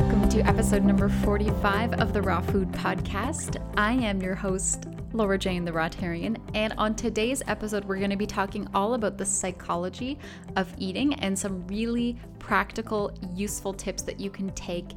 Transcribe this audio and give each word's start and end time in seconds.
welcome 0.00 0.26
to 0.30 0.40
episode 0.48 0.82
number 0.82 1.10
45 1.10 2.00
of 2.00 2.14
the 2.14 2.22
Raw 2.22 2.40
Food 2.40 2.72
Podcast. 2.72 3.62
I 3.76 3.92
am 3.92 4.22
your 4.22 4.34
host, 4.34 4.86
Laura 5.12 5.36
Jane 5.36 5.62
the 5.62 5.72
Rawtarian, 5.72 6.38
and 6.54 6.72
on 6.78 6.94
today's 6.94 7.42
episode, 7.46 7.84
we're 7.84 7.98
going 7.98 8.08
to 8.08 8.16
be 8.16 8.26
talking 8.26 8.66
all 8.72 8.94
about 8.94 9.18
the 9.18 9.26
psychology 9.26 10.18
of 10.56 10.72
eating 10.78 11.12
and 11.16 11.38
some 11.38 11.66
really 11.66 12.16
practical, 12.38 13.12
useful 13.34 13.74
tips 13.74 14.00
that 14.04 14.18
you 14.18 14.30
can 14.30 14.48
take 14.54 14.92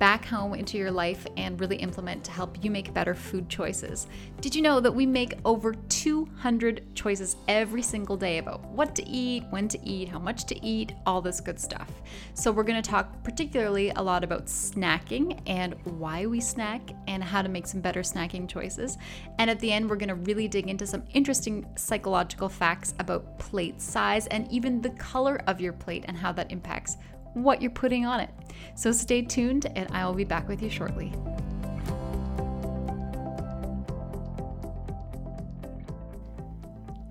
back 0.00 0.24
home 0.24 0.54
into 0.54 0.78
your 0.78 0.90
life 0.90 1.26
and 1.36 1.60
really 1.60 1.76
implement 1.76 2.24
to 2.24 2.30
help 2.30 2.64
you 2.64 2.70
make 2.70 2.92
better 2.94 3.14
food 3.14 3.50
choices. 3.50 4.06
Did 4.40 4.56
you 4.56 4.62
know 4.62 4.80
that 4.80 4.90
we 4.90 5.04
make 5.04 5.34
over 5.44 5.74
200 5.74 6.94
choices 6.94 7.36
every 7.48 7.82
single 7.82 8.16
day 8.16 8.38
about 8.38 8.64
what 8.64 8.94
to 8.96 9.06
eat, 9.06 9.44
when 9.50 9.68
to 9.68 9.78
eat, 9.86 10.08
how 10.08 10.18
much 10.18 10.46
to 10.46 10.66
eat, 10.66 10.94
all 11.04 11.20
this 11.20 11.38
good 11.38 11.60
stuff? 11.60 11.90
So, 12.32 12.50
we're 12.50 12.64
going 12.64 12.82
to 12.82 12.90
talk 12.90 13.22
particularly 13.22 13.90
a 13.90 14.00
lot 14.00 14.24
about 14.24 14.46
snacking 14.46 15.38
and 15.46 15.74
why 15.84 16.24
we 16.24 16.40
snack 16.40 16.80
and 17.06 17.22
how 17.22 17.42
to 17.42 17.50
make 17.50 17.66
some 17.66 17.82
better 17.82 18.00
snacking 18.00 18.48
choices. 18.48 18.96
And 19.38 19.50
at 19.50 19.60
the 19.60 19.70
end, 19.70 19.90
we're 19.90 19.96
going 19.96 20.08
to 20.08 20.14
really 20.14 20.48
dig 20.48 20.68
into 20.68 20.86
some 20.86 21.04
interesting 21.12 21.66
psychological 21.76 22.48
facts 22.48 22.94
about 22.98 23.38
plate 23.38 23.82
size 23.82 24.26
and 24.28 24.50
even 24.50 24.80
the 24.80 24.90
color 24.90 25.42
of 25.46 25.60
your 25.60 25.74
plate 25.74 26.06
and 26.08 26.16
how 26.16 26.32
that 26.32 26.50
impacts 26.50 26.96
what 27.34 27.62
you're 27.62 27.70
putting 27.70 28.06
on 28.06 28.20
it. 28.20 28.30
So 28.74 28.92
stay 28.92 29.22
tuned, 29.22 29.66
and 29.76 29.88
I 29.92 30.04
will 30.06 30.14
be 30.14 30.24
back 30.24 30.48
with 30.48 30.62
you 30.62 30.70
shortly. 30.70 31.12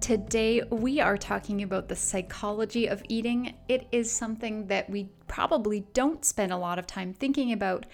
Today, 0.09 0.63
we 0.71 0.99
are 0.99 1.17
talking 1.17 1.61
about 1.61 1.87
the 1.87 1.95
psychology 1.95 2.87
of 2.87 3.03
eating. 3.09 3.53
It 3.67 3.87
is 3.91 4.11
something 4.11 4.65
that 4.65 4.89
we 4.89 5.11
probably 5.27 5.81
don't 5.93 6.25
spend 6.25 6.51
a 6.51 6.57
lot 6.57 6.79
of 6.79 6.87
time 6.87 7.13
thinking 7.13 7.51
about, 7.51 7.85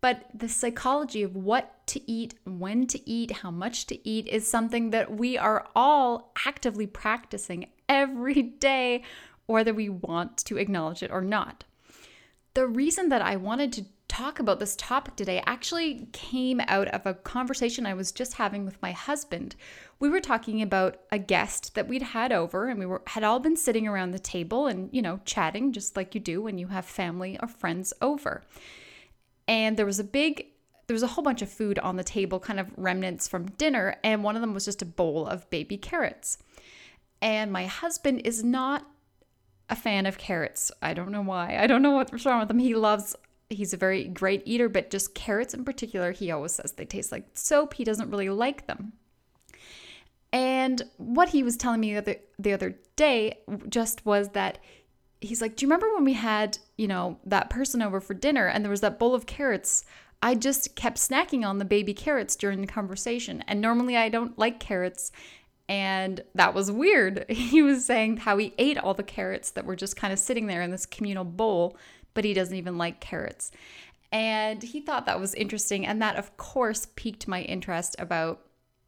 but 0.00 0.26
the 0.32 0.48
psychology 0.48 1.24
of 1.24 1.34
what 1.34 1.84
to 1.88 2.08
eat, 2.08 2.34
when 2.44 2.86
to 2.86 3.10
eat, 3.10 3.32
how 3.32 3.50
much 3.50 3.86
to 3.86 4.08
eat 4.08 4.28
is 4.28 4.48
something 4.48 4.90
that 4.90 5.16
we 5.16 5.36
are 5.36 5.66
all 5.74 6.32
actively 6.46 6.86
practicing 6.86 7.66
every 7.88 8.42
day, 8.42 9.02
whether 9.46 9.74
we 9.74 9.88
want 9.88 10.36
to 10.44 10.58
acknowledge 10.58 11.02
it 11.02 11.10
or 11.10 11.22
not. 11.22 11.64
The 12.54 12.66
reason 12.68 13.08
that 13.08 13.20
I 13.20 13.34
wanted 13.34 13.72
to 13.72 13.84
talk 14.06 14.38
about 14.38 14.60
this 14.60 14.76
topic 14.76 15.16
today 15.16 15.42
actually 15.44 16.06
came 16.12 16.60
out 16.68 16.86
of 16.88 17.04
a 17.04 17.14
conversation 17.14 17.84
I 17.84 17.94
was 17.94 18.12
just 18.12 18.34
having 18.34 18.64
with 18.64 18.80
my 18.80 18.92
husband. 18.92 19.56
We 19.98 20.08
were 20.08 20.20
talking 20.20 20.62
about 20.62 21.00
a 21.10 21.18
guest 21.18 21.74
that 21.74 21.88
we'd 21.88 22.02
had 22.02 22.30
over 22.30 22.68
and 22.68 22.78
we 22.78 22.86
were 22.86 23.02
had 23.08 23.24
all 23.24 23.40
been 23.40 23.56
sitting 23.56 23.88
around 23.88 24.12
the 24.12 24.20
table 24.20 24.68
and, 24.68 24.88
you 24.92 25.02
know, 25.02 25.18
chatting 25.24 25.72
just 25.72 25.96
like 25.96 26.14
you 26.14 26.20
do 26.20 26.42
when 26.42 26.58
you 26.58 26.68
have 26.68 26.84
family 26.84 27.36
or 27.42 27.48
friends 27.48 27.92
over. 28.00 28.44
And 29.48 29.76
there 29.76 29.86
was 29.86 29.98
a 29.98 30.04
big 30.04 30.46
there 30.86 30.94
was 30.94 31.02
a 31.02 31.08
whole 31.08 31.24
bunch 31.24 31.42
of 31.42 31.50
food 31.50 31.78
on 31.80 31.96
the 31.96 32.04
table, 32.04 32.38
kind 32.38 32.60
of 32.60 32.70
remnants 32.76 33.26
from 33.26 33.46
dinner, 33.46 33.96
and 34.04 34.22
one 34.22 34.36
of 34.36 34.42
them 34.42 34.54
was 34.54 34.66
just 34.66 34.82
a 34.82 34.86
bowl 34.86 35.26
of 35.26 35.48
baby 35.50 35.78
carrots. 35.78 36.38
And 37.22 37.50
my 37.50 37.66
husband 37.66 38.20
is 38.24 38.44
not 38.44 38.86
a 39.70 39.76
fan 39.76 40.06
of 40.06 40.18
carrots. 40.18 40.70
I 40.82 40.94
don't 40.94 41.12
know 41.12 41.22
why. 41.22 41.56
I 41.58 41.66
don't 41.66 41.82
know 41.82 41.92
what's 41.92 42.24
wrong 42.26 42.40
with 42.40 42.50
him. 42.50 42.58
He 42.58 42.74
loves 42.74 43.16
he's 43.50 43.72
a 43.72 43.78
very 43.78 44.04
great 44.04 44.42
eater, 44.44 44.68
but 44.68 44.90
just 44.90 45.14
carrots 45.14 45.54
in 45.54 45.64
particular, 45.64 46.12
he 46.12 46.30
always 46.30 46.52
says 46.52 46.72
they 46.72 46.84
taste 46.84 47.12
like 47.12 47.26
soap. 47.34 47.74
He 47.74 47.84
doesn't 47.84 48.10
really 48.10 48.28
like 48.28 48.66
them. 48.66 48.92
And 50.32 50.82
what 50.96 51.28
he 51.28 51.42
was 51.42 51.56
telling 51.56 51.80
me 51.80 51.92
the 51.92 51.98
other, 51.98 52.16
the 52.38 52.52
other 52.52 52.78
day 52.96 53.38
just 53.68 54.04
was 54.04 54.30
that 54.30 54.58
he's 55.20 55.40
like, 55.40 55.56
Do 55.56 55.64
you 55.64 55.68
remember 55.68 55.94
when 55.94 56.04
we 56.04 56.14
had, 56.14 56.58
you 56.76 56.88
know, 56.88 57.18
that 57.24 57.50
person 57.50 57.82
over 57.82 58.00
for 58.00 58.14
dinner 58.14 58.46
and 58.46 58.64
there 58.64 58.70
was 58.70 58.80
that 58.80 58.98
bowl 58.98 59.14
of 59.14 59.26
carrots? 59.26 59.84
I 60.22 60.34
just 60.34 60.74
kept 60.74 60.96
snacking 60.96 61.46
on 61.46 61.58
the 61.58 61.64
baby 61.64 61.92
carrots 61.92 62.34
during 62.34 62.60
the 62.60 62.66
conversation. 62.66 63.44
And 63.46 63.60
normally 63.60 63.96
I 63.96 64.08
don't 64.08 64.38
like 64.38 64.58
carrots. 64.58 65.12
And 65.68 66.22
that 66.34 66.54
was 66.54 66.70
weird. 66.70 67.26
He 67.34 67.62
was 67.62 67.84
saying 67.84 68.18
how 68.18 68.36
he 68.36 68.52
ate 68.58 68.78
all 68.78 68.94
the 68.94 69.02
carrots 69.02 69.50
that 69.52 69.64
were 69.64 69.76
just 69.76 69.96
kind 69.96 70.12
of 70.12 70.18
sitting 70.18 70.46
there 70.46 70.62
in 70.62 70.70
this 70.70 70.86
communal 70.86 71.24
bowl, 71.24 71.76
but 72.12 72.24
he 72.24 72.34
doesn't 72.34 72.56
even 72.56 72.78
like 72.78 73.00
carrots. 73.00 73.50
And 74.12 74.62
he 74.62 74.80
thought 74.80 75.06
that 75.06 75.20
was 75.20 75.34
interesting. 75.34 75.86
And 75.86 76.00
that, 76.02 76.16
of 76.16 76.36
course, 76.36 76.86
piqued 76.94 77.26
my 77.26 77.42
interest 77.42 77.96
about, 77.98 78.40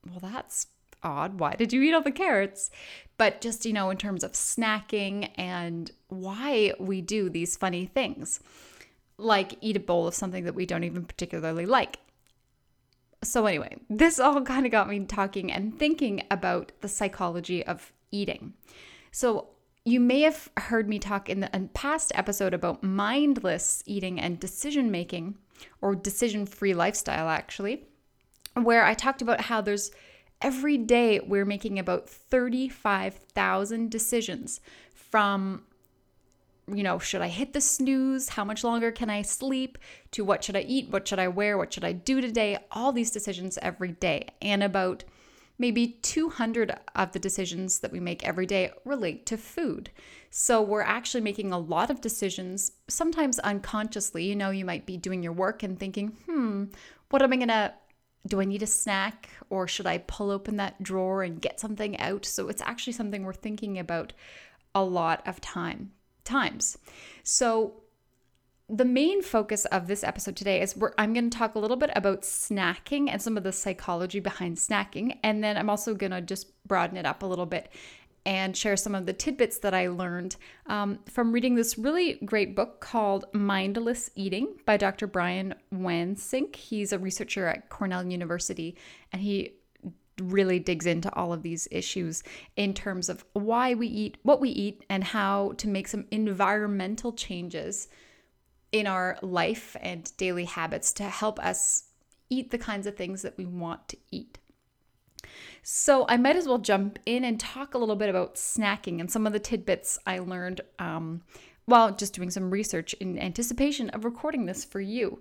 well, 0.09 0.21
that's 0.21 0.69
odd. 1.03 1.41
Why 1.41 1.55
did 1.55 1.73
you 1.73 1.83
eat 1.83 1.95
all 1.95 2.03
the 2.03 2.13
carrots? 2.13 2.71
But 3.19 3.41
just, 3.41 3.65
you 3.65 3.73
know, 3.73 3.91
in 3.91 3.97
terms 3.97 4.23
of 4.23 4.33
snacking 4.33 5.31
and 5.37 5.91
why 6.09 6.75
we 6.79 7.01
do 7.01 7.31
these 7.31 7.57
funny 7.57 7.87
things, 7.87 8.41
like 9.19 9.55
eat 9.61 9.77
a 9.77 9.81
bowl 9.81 10.07
of 10.07 10.15
something 10.15 10.45
that 10.45 10.55
we 10.55 10.67
don't 10.67 10.85
even 10.85 11.05
particularly 11.05 11.67
like. 11.67 11.99
So, 13.23 13.47
anyway, 13.47 13.77
this 13.89 14.19
all 14.19 14.41
kind 14.43 14.67
of 14.67 14.73
got 14.73 14.89
me 14.89 15.05
talking 15.05 15.53
and 15.53 15.79
thinking 15.79 16.23
about 16.31 16.73
the 16.81 16.89
psychology 16.89 17.65
of 17.65 17.93
eating. 18.11 18.55
So, 19.11 19.49
you 19.85 20.01
may 20.01 20.23
have 20.23 20.51
heard 20.57 20.89
me 20.89 20.99
talk 20.99 21.29
in 21.29 21.41
the 21.41 21.71
past 21.73 22.11
episode 22.17 22.53
about 22.53 22.83
mindless 22.83 23.85
eating 23.87 24.21
and 24.21 24.41
decision 24.41 24.91
making, 24.91 25.37
or 25.81 25.95
decision 25.95 26.45
free 26.45 26.75
lifestyle, 26.75 27.29
actually, 27.29 27.87
where 28.55 28.85
I 28.85 28.95
talked 28.95 29.23
about 29.23 29.43
how 29.43 29.61
there's 29.61 29.93
every 30.43 30.77
day 30.77 31.21
we're 31.21 31.45
making 31.45 31.79
about 31.79 32.09
35,000 32.09 33.91
decisions 33.91 34.61
from 34.93 35.63
you 36.73 36.83
know, 36.83 36.99
should 36.99 37.23
I 37.23 37.29
hit 37.29 37.53
the 37.53 37.61
snooze? 37.61 38.31
How 38.31 38.45
much 38.45 38.65
longer 38.65 38.91
can 38.91 39.09
I 39.09 39.23
sleep? 39.23 39.79
To 40.13 40.25
what 40.25 40.43
should 40.43 40.57
I 40.57 40.63
eat? 40.63 40.91
What 40.91 41.07
should 41.07 41.19
I 41.19 41.29
wear? 41.29 41.57
What 41.57 41.73
should 41.73 41.85
I 41.85 41.93
do 41.93 42.21
today? 42.21 42.59
All 42.73 42.93
these 42.93 43.11
decisions 43.11 43.59
every 43.63 43.93
day. 43.93 44.29
And 44.43 44.63
about 44.63 45.05
maybe 45.59 45.87
200 46.03 46.77
of 46.95 47.13
the 47.13 47.19
decisions 47.19 47.79
that 47.81 47.93
we 47.93 48.01
make 48.01 48.27
every 48.27 48.47
day 48.47 48.73
relate 48.85 49.27
to 49.27 49.37
food. 49.37 49.91
So 50.31 50.61
we're 50.61 50.83
actually 50.83 51.23
making 51.23 51.53
a 51.53 51.59
lot 51.59 51.91
of 51.91 52.01
decisions, 52.01 52.73
sometimes 52.89 53.39
unconsciously. 53.39 54.25
You 54.25 54.37
know, 54.37 54.51
you 54.51 54.65
might 54.65 54.87
be 54.87 54.97
doing 54.97 55.23
your 55.23 55.33
work 55.33 55.63
and 55.63 55.79
thinking, 55.79 56.09
hmm, 56.27 56.65
what 57.11 57.23
am 57.23 57.33
I 57.33 57.37
going 57.37 57.49
to 57.49 57.75
do 58.27 58.41
I 58.41 58.45
need 58.45 58.65
a 58.65 58.67
snack 58.67 59.29
or 59.51 59.69
should 59.69 59.87
I 59.87 59.99
pull 59.99 60.33
open 60.33 60.57
that 60.57 60.83
drawer 60.83 61.23
and 61.23 61.41
get 61.41 61.61
something 61.61 61.97
out? 62.01 62.25
So 62.25 62.49
it's 62.49 62.63
actually 62.63 62.95
something 62.95 63.23
we're 63.23 63.33
thinking 63.33 63.79
about 63.79 64.13
a 64.75 64.83
lot 64.83 65.23
of 65.27 65.41
time 65.41 65.93
times. 66.27 66.77
So, 67.23 67.83
the 68.69 68.85
main 68.85 69.23
focus 69.23 69.65
of 69.67 69.87
this 69.87 70.03
episode 70.03 70.35
today 70.35 70.61
is 70.61 70.77
I'm 70.99 71.13
going 71.13 71.31
to 71.31 71.39
talk 71.39 71.55
a 71.55 71.61
little 71.61 71.77
bit 71.77 71.91
about 71.95 72.23
snacking 72.23 73.09
and 73.09 73.23
some 73.23 73.37
of 73.37 73.45
the 73.45 73.53
psychology 73.53 74.19
behind 74.19 74.57
snacking. 74.57 75.19
And 75.23 75.43
then 75.43 75.57
I'm 75.57 75.71
also 75.71 75.95
going 75.95 76.11
to 76.11 76.21
just 76.21 76.51
broaden 76.67 76.97
it 76.97 77.07
up 77.07 77.23
a 77.23 77.27
little 77.27 77.47
bit 77.47 77.71
and 78.25 78.57
share 78.57 78.77
some 78.77 78.97
of 78.97 79.07
the 79.07 79.13
tidbits 79.13 79.59
that 79.59 79.73
I 79.73 79.87
learned 79.87 80.35
um, 80.67 80.99
from 81.09 81.31
reading 81.31 81.55
this 81.55 81.79
really 81.79 82.15
great 82.25 82.57
book 82.57 82.81
called 82.81 83.25
Mindless 83.33 84.11
Eating 84.17 84.57
by 84.67 84.77
Dr. 84.77 85.07
Brian 85.07 85.55
Wansink. 85.73 86.57
He's 86.57 86.93
a 86.93 86.99
researcher 86.99 87.47
at 87.47 87.69
Cornell 87.69 88.05
University 88.05 88.77
and 89.13 89.23
he 89.23 89.53
really 90.21 90.59
digs 90.59 90.87
into 90.87 91.13
all 91.15 91.33
of 91.33 91.43
these 91.43 91.69
issues 91.71 92.23
in 92.57 92.75
terms 92.75 93.09
of 93.09 93.25
why 93.35 93.75
we 93.75 93.87
eat, 93.87 94.17
what 94.23 94.41
we 94.41 94.51
eat, 94.51 94.85
and 94.89 95.05
how 95.05 95.53
to 95.59 95.69
make 95.69 95.89
some 95.89 96.07
environmental 96.11 97.13
changes 97.13 97.89
in 98.73 98.87
our 98.87 99.19
life 99.23 99.77
and 99.81 100.17
daily 100.17 100.45
habits 100.45 100.93
to 100.95 101.05
help 101.05 101.39
us 101.39 101.85
eat 102.31 102.51
the 102.51 102.59
kinds 102.59 102.87
of 102.87 102.97
things 102.97 103.23
that 103.23 103.37
we 103.37 103.45
want 103.45 103.89
to 103.89 103.97
eat. 104.11 104.39
So, 105.63 106.07
I 106.09 106.17
might 106.17 106.37
as 106.37 106.47
well 106.47 106.59
jump 106.59 106.99
in 107.05 107.25
and 107.25 107.39
talk 107.41 107.75
a 107.75 107.79
little 107.79 107.97
bit 107.97 108.09
about 108.09 108.37
snacking 108.37 109.01
and 109.01 109.11
some 109.11 109.27
of 109.27 109.33
the 109.33 109.41
tidbits 109.41 109.99
I 110.07 110.21
learned 110.21 110.61
um, 110.79 111.23
while 111.65 111.95
just 111.95 112.15
doing 112.15 112.31
some 112.31 112.51
research 112.51 112.95
in 112.95 113.19
anticipation 113.19 113.91
of 113.91 114.05
recording 114.05 114.47
this 114.47 114.65
for 114.65 114.81
you. 114.81 115.21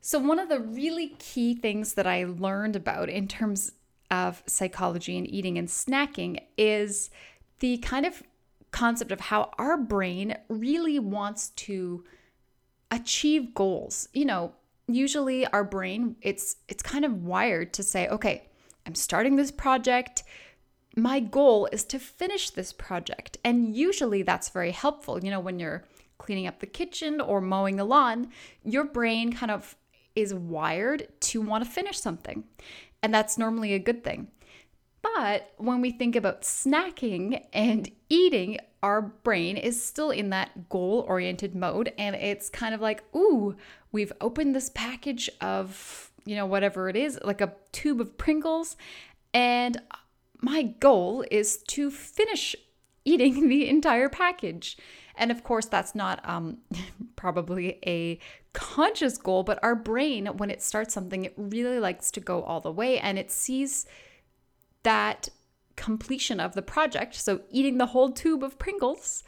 So, 0.00 0.18
one 0.18 0.38
of 0.38 0.48
the 0.48 0.60
really 0.60 1.16
key 1.18 1.54
things 1.54 1.94
that 1.94 2.06
I 2.06 2.24
learned 2.24 2.76
about 2.76 3.08
in 3.08 3.26
terms 3.26 3.72
of 4.12 4.42
psychology 4.46 5.16
and 5.16 5.28
eating 5.28 5.56
and 5.56 5.66
snacking 5.66 6.38
is 6.58 7.10
the 7.60 7.78
kind 7.78 8.04
of 8.04 8.22
concept 8.70 9.10
of 9.10 9.20
how 9.20 9.50
our 9.58 9.76
brain 9.78 10.36
really 10.48 10.98
wants 10.98 11.48
to 11.50 12.04
achieve 12.90 13.54
goals. 13.54 14.08
You 14.12 14.26
know, 14.26 14.52
usually 14.86 15.46
our 15.46 15.64
brain 15.64 16.16
it's 16.20 16.56
it's 16.68 16.82
kind 16.82 17.04
of 17.04 17.24
wired 17.24 17.72
to 17.72 17.82
say, 17.82 18.06
"Okay, 18.08 18.48
I'm 18.86 18.94
starting 18.94 19.36
this 19.36 19.50
project. 19.50 20.24
My 20.94 21.18
goal 21.18 21.66
is 21.72 21.84
to 21.84 21.98
finish 21.98 22.50
this 22.50 22.72
project." 22.72 23.38
And 23.42 23.74
usually 23.74 24.22
that's 24.22 24.50
very 24.50 24.72
helpful. 24.72 25.24
You 25.24 25.30
know, 25.30 25.40
when 25.40 25.58
you're 25.58 25.84
cleaning 26.18 26.46
up 26.46 26.60
the 26.60 26.66
kitchen 26.66 27.18
or 27.20 27.40
mowing 27.40 27.76
the 27.76 27.84
lawn, 27.84 28.30
your 28.62 28.84
brain 28.84 29.32
kind 29.32 29.50
of 29.50 29.74
is 30.14 30.34
wired 30.34 31.08
to 31.20 31.40
want 31.40 31.64
to 31.64 31.70
finish 31.70 31.98
something. 31.98 32.44
And 33.02 33.12
that's 33.12 33.36
normally 33.36 33.74
a 33.74 33.78
good 33.78 34.04
thing. 34.04 34.28
But 35.02 35.52
when 35.56 35.80
we 35.80 35.90
think 35.90 36.14
about 36.14 36.42
snacking 36.42 37.44
and 37.52 37.90
eating, 38.08 38.58
our 38.82 39.02
brain 39.02 39.56
is 39.56 39.84
still 39.84 40.10
in 40.10 40.30
that 40.30 40.68
goal 40.68 41.04
oriented 41.08 41.54
mode. 41.54 41.92
And 41.98 42.14
it's 42.14 42.48
kind 42.48 42.74
of 42.74 42.80
like, 42.80 43.02
ooh, 43.14 43.56
we've 43.90 44.12
opened 44.20 44.54
this 44.54 44.70
package 44.74 45.28
of, 45.40 46.12
you 46.24 46.36
know, 46.36 46.46
whatever 46.46 46.88
it 46.88 46.96
is, 46.96 47.18
like 47.24 47.40
a 47.40 47.52
tube 47.72 48.00
of 48.00 48.16
Pringles. 48.16 48.76
And 49.34 49.80
my 50.40 50.62
goal 50.62 51.24
is 51.30 51.58
to 51.68 51.90
finish 51.90 52.54
eating 53.04 53.48
the 53.48 53.68
entire 53.68 54.08
package. 54.08 54.76
And 55.16 55.30
of 55.30 55.44
course, 55.44 55.66
that's 55.66 55.94
not 55.94 56.26
um, 56.28 56.58
probably 57.16 57.78
a 57.86 58.18
conscious 58.52 59.18
goal, 59.18 59.42
but 59.42 59.58
our 59.62 59.74
brain, 59.74 60.26
when 60.26 60.50
it 60.50 60.62
starts 60.62 60.94
something, 60.94 61.24
it 61.24 61.34
really 61.36 61.78
likes 61.78 62.10
to 62.12 62.20
go 62.20 62.42
all 62.42 62.60
the 62.60 62.72
way 62.72 62.98
and 62.98 63.18
it 63.18 63.30
sees 63.30 63.86
that 64.82 65.28
completion 65.76 66.40
of 66.40 66.54
the 66.54 66.62
project, 66.62 67.14
so 67.14 67.40
eating 67.50 67.78
the 67.78 67.86
whole 67.86 68.10
tube 68.10 68.42
of 68.42 68.58
Pringles, 68.58 69.22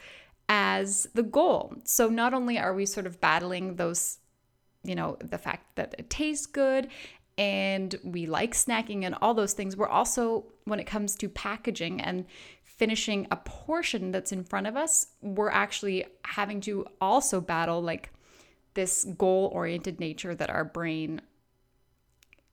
as 0.47 1.07
the 1.13 1.23
goal. 1.23 1.73
So 1.85 2.07
not 2.09 2.33
only 2.33 2.57
are 2.57 2.73
we 2.73 2.85
sort 2.85 3.07
of 3.07 3.19
battling 3.19 3.75
those, 3.75 4.19
you 4.83 4.95
know, 4.95 5.17
the 5.19 5.37
fact 5.37 5.75
that 5.75 5.95
it 5.97 6.09
tastes 6.09 6.45
good 6.45 6.89
and 7.37 7.95
we 8.03 8.27
like 8.27 8.53
snacking 8.53 9.03
and 9.03 9.15
all 9.21 9.33
those 9.33 9.53
things, 9.53 9.75
we're 9.75 9.87
also, 9.87 10.45
when 10.65 10.79
it 10.79 10.85
comes 10.85 11.15
to 11.15 11.29
packaging 11.29 11.99
and 11.99 12.25
finishing 12.77 13.27
a 13.31 13.37
portion 13.37 14.11
that's 14.11 14.31
in 14.31 14.43
front 14.43 14.67
of 14.67 14.75
us, 14.75 15.07
we're 15.21 15.49
actually 15.49 16.05
having 16.23 16.61
to 16.61 16.85
also 16.99 17.39
battle 17.39 17.81
like 17.81 18.11
this 18.73 19.05
goal 19.17 19.49
oriented 19.53 19.99
nature 19.99 20.35
that 20.35 20.49
our 20.49 20.65
brain 20.65 21.21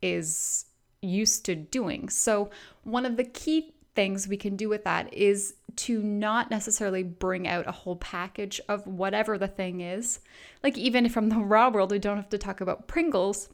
is 0.01 0.67
used 1.01 1.45
to 1.47 1.55
doing. 1.55 2.09
So, 2.09 2.51
one 2.85 3.05
of 3.05 3.17
the 3.17 3.25
key 3.25 3.75
things 3.95 4.27
we 4.27 4.37
can 4.37 4.57
do 4.57 4.69
with 4.69 4.85
that 4.85 5.13
is 5.13 5.55
to 5.75 6.03
not 6.03 6.51
necessarily 6.51 7.03
bring 7.03 7.47
out 7.47 7.67
a 7.67 7.73
whole 7.73 7.97
package 7.97 8.61
of 8.69 8.87
whatever 8.87 9.37
the 9.37 9.49
thing 9.49 9.81
is. 9.81 10.21
Like, 10.63 10.79
even 10.79 11.09
from 11.09 11.29
the 11.29 11.39
raw 11.39 11.71
world, 11.71 11.91
we 11.91 11.99
don't 11.99 12.17
have 12.17 12.31
to 12.31 12.39
talk 12.39 12.61
about 12.61 12.89
Pringles. 12.89 13.49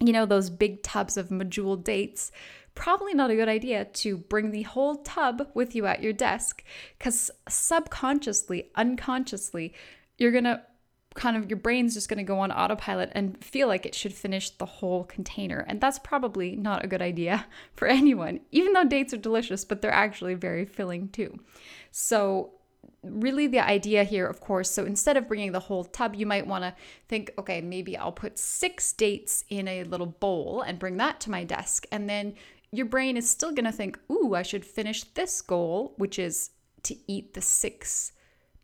You 0.00 0.12
know, 0.12 0.26
those 0.26 0.50
big 0.50 0.82
tubs 0.82 1.16
of 1.16 1.28
medjool 1.28 1.82
dates. 1.82 2.30
Probably 2.78 3.12
not 3.12 3.32
a 3.32 3.34
good 3.34 3.48
idea 3.48 3.86
to 3.86 4.16
bring 4.16 4.52
the 4.52 4.62
whole 4.62 4.94
tub 4.98 5.48
with 5.52 5.74
you 5.74 5.86
at 5.86 6.00
your 6.00 6.12
desk 6.12 6.62
because 6.96 7.28
subconsciously, 7.48 8.70
unconsciously, 8.76 9.74
you're 10.16 10.30
gonna 10.30 10.62
kind 11.14 11.36
of 11.36 11.50
your 11.50 11.58
brain's 11.58 11.94
just 11.94 12.08
to 12.08 12.22
go 12.22 12.38
on 12.38 12.52
autopilot 12.52 13.10
and 13.16 13.42
feel 13.44 13.66
like 13.66 13.84
it 13.84 13.96
should 13.96 14.14
finish 14.14 14.50
the 14.50 14.64
whole 14.64 15.02
container. 15.02 15.64
And 15.66 15.80
that's 15.80 15.98
probably 15.98 16.54
not 16.54 16.84
a 16.84 16.86
good 16.86 17.02
idea 17.02 17.46
for 17.74 17.88
anyone, 17.88 18.38
even 18.52 18.74
though 18.74 18.84
dates 18.84 19.12
are 19.12 19.18
delicious, 19.18 19.64
but 19.64 19.82
they're 19.82 19.90
actually 19.90 20.34
very 20.34 20.64
filling 20.64 21.08
too. 21.08 21.36
So, 21.90 22.52
really, 23.02 23.48
the 23.48 23.58
idea 23.58 24.04
here, 24.04 24.28
of 24.28 24.40
course, 24.40 24.70
so 24.70 24.84
instead 24.84 25.16
of 25.16 25.26
bringing 25.26 25.50
the 25.50 25.58
whole 25.58 25.82
tub, 25.82 26.14
you 26.14 26.26
might 26.26 26.46
want 26.46 26.62
to 26.62 26.74
think, 27.08 27.32
okay, 27.38 27.60
maybe 27.60 27.96
I'll 27.96 28.12
put 28.12 28.38
six 28.38 28.92
dates 28.92 29.44
in 29.48 29.66
a 29.66 29.82
little 29.82 30.06
bowl 30.06 30.62
and 30.62 30.78
bring 30.78 30.96
that 30.98 31.18
to 31.20 31.30
my 31.30 31.42
desk. 31.42 31.86
And 31.90 32.08
then 32.08 32.34
your 32.72 32.86
brain 32.86 33.16
is 33.16 33.28
still 33.28 33.52
going 33.52 33.64
to 33.64 33.72
think, 33.72 33.98
ooh, 34.10 34.34
I 34.34 34.42
should 34.42 34.64
finish 34.64 35.04
this 35.04 35.40
goal, 35.40 35.94
which 35.96 36.18
is 36.18 36.50
to 36.84 36.96
eat 37.06 37.34
the 37.34 37.40
six 37.40 38.12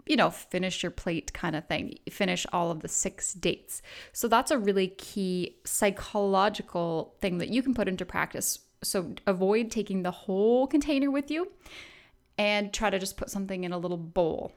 you 0.07 0.17
know, 0.17 0.31
finish 0.31 0.83
your 0.83 0.91
plate 0.91 1.33
kind 1.33 1.57
of 1.57 1.67
thing, 1.67 1.99
finish 2.11 2.47
all 2.53 2.71
of 2.71 2.81
the 2.81 2.89
six 2.89 3.33
dates. 3.33 3.81
So 4.13 4.29
that's 4.29 4.51
a 4.51 4.59
really 4.59 4.89
key 4.89 5.57
psychological 5.65 7.15
thing 7.21 7.39
that 7.39 7.49
you 7.49 7.63
can 7.63 7.75
put 7.75 7.89
into 7.89 8.05
practice. 8.05 8.61
So 8.83 9.15
avoid 9.27 9.71
taking 9.71 10.03
the 10.03 10.11
whole 10.11 10.67
container 10.67 11.11
with 11.11 11.31
you 11.31 11.51
and 12.37 12.73
try 12.73 12.91
to 12.91 12.99
just 12.99 13.17
put 13.17 13.31
something 13.31 13.65
in 13.65 13.73
a 13.73 13.79
little 13.79 13.97
bowl. 13.97 14.53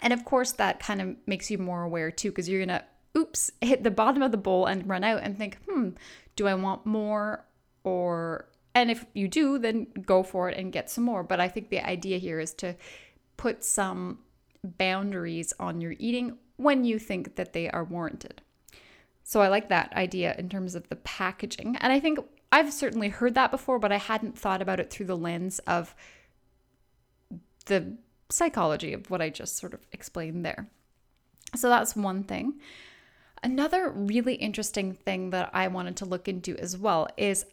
And 0.00 0.12
of 0.12 0.24
course, 0.24 0.52
that 0.52 0.80
kind 0.80 1.02
of 1.02 1.16
makes 1.26 1.50
you 1.50 1.58
more 1.58 1.82
aware 1.82 2.10
too, 2.10 2.30
because 2.30 2.48
you're 2.48 2.64
gonna, 2.64 2.84
oops, 3.16 3.50
hit 3.60 3.84
the 3.84 3.90
bottom 3.90 4.22
of 4.22 4.30
the 4.30 4.38
bowl 4.38 4.66
and 4.66 4.88
run 4.88 5.04
out 5.04 5.22
and 5.22 5.36
think, 5.36 5.58
hmm, 5.68 5.90
do 6.34 6.46
I 6.46 6.54
want 6.54 6.86
more? 6.86 7.44
Or, 7.84 8.46
and 8.74 8.90
if 8.90 9.04
you 9.14 9.28
do, 9.28 9.58
then 9.58 9.86
go 10.04 10.22
for 10.22 10.48
it 10.48 10.58
and 10.58 10.72
get 10.72 10.90
some 10.90 11.04
more. 11.04 11.22
But 11.22 11.40
I 11.40 11.48
think 11.48 11.68
the 11.68 11.86
idea 11.86 12.18
here 12.18 12.40
is 12.40 12.54
to 12.54 12.76
put 13.36 13.64
some 13.64 14.18
boundaries 14.64 15.52
on 15.58 15.80
your 15.80 15.94
eating 15.98 16.38
when 16.56 16.84
you 16.84 16.98
think 16.98 17.36
that 17.36 17.52
they 17.52 17.68
are 17.70 17.84
warranted. 17.84 18.40
So 19.24 19.40
I 19.40 19.48
like 19.48 19.68
that 19.68 19.92
idea 19.94 20.34
in 20.38 20.48
terms 20.48 20.74
of 20.74 20.88
the 20.88 20.96
packaging. 20.96 21.76
And 21.76 21.92
I 21.92 22.00
think 22.00 22.18
I've 22.50 22.72
certainly 22.72 23.08
heard 23.08 23.34
that 23.34 23.50
before, 23.50 23.78
but 23.78 23.92
I 23.92 23.98
hadn't 23.98 24.38
thought 24.38 24.62
about 24.62 24.80
it 24.80 24.90
through 24.90 25.06
the 25.06 25.16
lens 25.16 25.58
of 25.60 25.94
the 27.66 27.96
psychology 28.30 28.92
of 28.92 29.10
what 29.10 29.22
I 29.22 29.30
just 29.30 29.56
sort 29.56 29.74
of 29.74 29.86
explained 29.92 30.44
there. 30.44 30.68
So 31.54 31.68
that's 31.68 31.94
one 31.94 32.24
thing. 32.24 32.54
Another 33.42 33.90
really 33.90 34.34
interesting 34.34 34.94
thing 34.94 35.30
that 35.30 35.50
I 35.52 35.68
wanted 35.68 35.96
to 35.96 36.04
look 36.04 36.28
into 36.28 36.56
as 36.58 36.76
well 36.76 37.08
is 37.16 37.44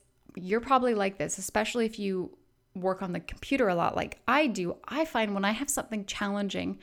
you're 0.42 0.62
probably 0.62 0.94
like 0.94 1.18
this, 1.18 1.38
especially 1.38 1.86
if 1.86 2.00
you 2.00 2.38
work 2.76 3.02
on 3.02 3.14
the 3.14 3.20
computer 3.20 3.68
a 3.68 3.76
lot 3.76 3.96
like 3.96 4.20
I 4.28 4.48
do, 4.48 4.78
I 4.88 5.06
find 5.06 5.34
when 5.34 5.46
I 5.46 5.52
have 5.52 5.70
something 5.70 6.06
challenging, 6.06 6.80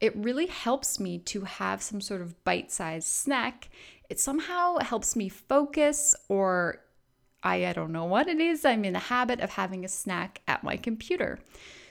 it 0.00 0.16
really 0.16 0.46
helps 0.46 0.98
me 0.98 1.18
to 1.18 1.42
have 1.42 1.82
some 1.82 2.00
sort 2.00 2.22
of 2.22 2.42
bite 2.44 2.72
sized 2.72 3.08
snack. 3.08 3.68
It 4.08 4.18
somehow 4.18 4.78
helps 4.78 5.14
me 5.14 5.28
focus, 5.28 6.16
or 6.28 6.80
I, 7.42 7.66
I 7.66 7.72
don't 7.72 7.92
know 7.92 8.06
what 8.06 8.28
it 8.28 8.40
is. 8.40 8.64
I'm 8.64 8.84
in 8.84 8.94
the 8.94 8.98
habit 8.98 9.40
of 9.40 9.50
having 9.50 9.84
a 9.84 9.88
snack 9.88 10.42
at 10.48 10.64
my 10.64 10.76
computer. 10.76 11.38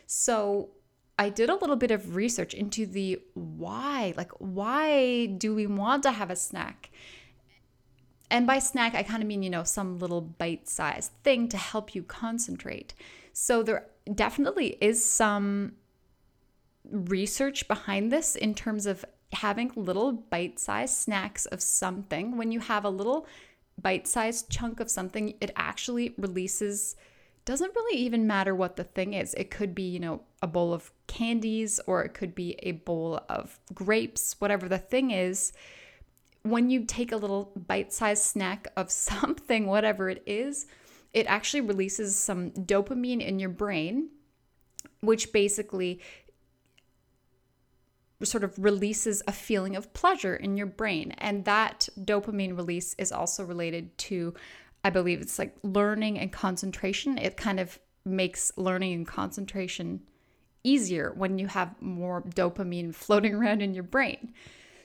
So 0.06 0.70
I 1.18 1.30
did 1.30 1.50
a 1.50 1.56
little 1.56 1.76
bit 1.76 1.92
of 1.92 2.16
research 2.16 2.54
into 2.54 2.86
the 2.86 3.22
why. 3.34 4.14
Like, 4.18 4.32
why 4.40 5.28
do 5.28 5.54
we 5.54 5.68
want 5.68 6.04
to 6.04 6.12
have 6.12 6.32
a 6.32 6.36
snack? 6.36 6.92
And 8.32 8.46
by 8.46 8.60
snack, 8.60 8.94
I 8.94 9.04
kind 9.04 9.24
of 9.24 9.28
mean, 9.28 9.44
you 9.44 9.50
know, 9.50 9.64
some 9.64 10.00
little 10.00 10.22
bite 10.22 10.70
sized 10.70 11.12
thing 11.24 11.48
to 11.50 11.58
help 11.58 11.96
you 11.96 12.04
concentrate. 12.04 12.94
So 13.34 13.64
there 13.64 13.88
definitely 14.14 14.78
is 14.82 15.04
some 15.04 15.74
research 16.90 17.68
behind 17.68 18.12
this 18.12 18.36
in 18.36 18.54
terms 18.54 18.86
of 18.86 19.04
having 19.34 19.72
little 19.76 20.12
bite 20.12 20.60
sized 20.60 20.96
snacks 20.96 21.46
of 21.48 21.62
something. 21.62 22.38
When 22.38 22.52
you 22.52 22.60
have 22.60 22.86
a 22.86 22.90
little 22.90 23.28
bite 23.82 24.08
sized 24.08 24.50
chunk 24.50 24.80
of 24.80 24.92
something, 24.92 25.36
it 25.42 25.52
actually 25.56 26.14
releases. 26.18 26.96
Doesn't 27.46 27.76
really 27.76 27.98
even 28.00 28.28
matter 28.28 28.54
what 28.54 28.76
the 28.76 28.84
thing 28.84 29.14
is. 29.14 29.34
It 29.34 29.50
could 29.50 29.74
be, 29.74 29.84
you 29.84 30.00
know, 30.00 30.22
a 30.42 30.48
bowl 30.48 30.72
of 30.72 30.92
candies 31.08 31.80
or 31.88 32.04
it 32.04 32.14
could 32.14 32.36
be 32.36 32.60
a 32.62 32.74
bowl 32.74 33.24
of 33.28 33.60
grapes, 33.74 34.36
whatever 34.40 34.70
the 34.70 34.78
thing 34.78 35.10
is 35.12 35.52
when 36.52 36.70
you 36.70 36.86
take 36.86 37.12
a 37.12 37.18
little 37.18 37.52
bite 37.68 37.94
sized 37.94 38.24
snack 38.24 38.68
of 38.76 38.92
something, 39.10 39.68
whatever 39.68 40.10
it 40.10 40.24
is, 40.26 40.66
it 41.14 41.26
actually 41.28 41.62
releases 41.62 42.16
some 42.16 42.52
dopamine 42.52 43.26
in 43.26 43.40
your 43.40 43.50
brain, 43.50 44.10
which 45.02 45.32
basically 45.32 46.00
sort 48.24 48.44
of 48.44 48.58
releases 48.60 49.24
a 49.28 49.32
feeling 49.32 49.76
of 49.76 49.94
pleasure 49.94 50.36
in 50.36 50.58
your 50.58 50.68
brain. 50.68 51.12
And 51.18 51.46
that 51.46 51.88
dopamine 52.00 52.56
release 52.56 52.94
is 52.96 53.12
also 53.12 53.46
related 53.46 53.98
to, 54.00 54.34
I 54.84 54.90
believe 54.90 55.22
it's 55.22 55.40
like 55.40 55.56
learning 55.64 56.20
and 56.20 56.32
concentration. 56.32 57.18
It 57.18 57.38
kind 57.38 57.60
of 57.60 57.80
makes 58.06 58.52
learning 58.58 58.94
and 58.94 59.08
concentration 59.08 60.02
easier 60.64 61.14
when 61.16 61.40
you 61.40 61.48
have 61.48 61.82
more 61.82 62.22
dopamine 62.22 62.94
floating 63.04 63.34
around 63.34 63.62
in 63.62 63.74
your 63.74 63.84
brain. 63.84 64.34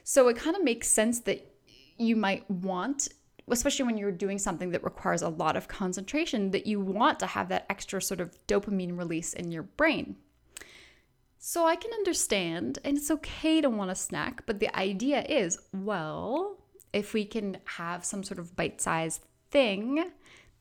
So 0.03 0.27
it 0.27 0.37
kind 0.37 0.55
of 0.55 0.63
makes 0.63 0.87
sense 0.87 1.19
that 1.21 1.54
you 1.97 2.15
might 2.15 2.49
want 2.49 3.09
especially 3.47 3.85
when 3.85 3.97
you're 3.97 4.11
doing 4.11 4.39
something 4.39 4.71
that 4.71 4.83
requires 4.83 5.21
a 5.21 5.29
lot 5.29 5.55
of 5.55 5.67
concentration, 5.67 6.51
that 6.51 6.65
you 6.65 6.79
want 6.79 7.19
to 7.19 7.27
have 7.27 7.49
that 7.49 7.65
extra 7.69 8.01
sort 8.01 8.19
of 8.19 8.37
dopamine 8.47 8.97
release 8.97 9.33
in 9.33 9.51
your 9.51 9.63
brain. 9.63 10.15
So 11.37 11.65
I 11.65 11.75
can 11.75 11.93
understand, 11.93 12.79
and 12.83 12.97
it's 12.97 13.11
okay 13.11 13.61
to 13.61 13.69
want 13.69 13.91
a 13.91 13.95
snack, 13.95 14.45
but 14.47 14.59
the 14.59 14.75
idea 14.75 15.23
is 15.29 15.59
well, 15.71 16.57
if 16.91 17.13
we 17.13 17.25
can 17.25 17.57
have 17.65 18.03
some 18.03 18.23
sort 18.23 18.39
of 18.39 18.55
bite 18.55 18.81
sized 18.81 19.21
thing 19.51 20.11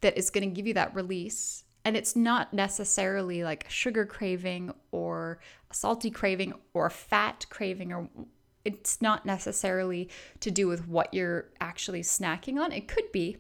that 0.03 0.19
is 0.19 0.29
going 0.29 0.47
to 0.47 0.55
give 0.55 0.67
you 0.67 0.75
that 0.75 0.95
release, 0.95 1.65
and 1.87 1.97
it's 1.97 2.15
not 2.15 2.53
necessarily 2.53 3.45
like 3.45 3.65
sugar 3.71 4.05
craving 4.05 4.75
or 4.91 5.39
a 5.71 5.75
salty 5.75 6.11
craving 6.11 6.53
or 6.75 6.91
fat 6.91 7.47
craving 7.49 7.93
or 7.93 8.11
it's 8.65 9.03
not 9.03 9.27
necessarily 9.27 10.09
to 10.41 10.51
do 10.51 10.67
with 10.67 10.89
what 10.89 11.13
you're 11.13 11.47
actually 11.61 12.03
snacking 12.03 12.59
on. 12.59 12.73
It 12.73 12.89
could 12.89 13.11
be, 13.13 13.37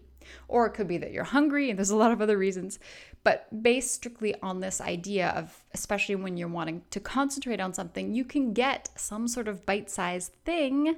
or 0.49 0.67
it 0.67 0.75
could 0.75 0.89
be 0.89 0.99
that 0.99 1.13
you're 1.13 1.25
hungry, 1.25 1.71
and 1.71 1.79
there's 1.79 1.91
a 1.91 1.97
lot 1.97 2.13
of 2.13 2.21
other 2.21 2.39
reasons. 2.39 2.79
But 3.23 3.63
based 3.63 3.93
strictly 3.93 4.35
on 4.43 4.61
this 4.61 4.81
idea 4.81 5.31
of, 5.31 5.65
especially 5.73 6.17
when 6.17 6.37
you're 6.37 6.49
wanting 6.49 6.83
to 6.91 7.01
concentrate 7.01 7.61
on 7.61 7.73
something, 7.73 8.13
you 8.13 8.25
can 8.25 8.53
get 8.53 8.91
some 8.97 9.27
sort 9.29 9.49
of 9.49 9.65
bite 9.65 9.91
sized 9.91 10.33
thing. 10.45 10.97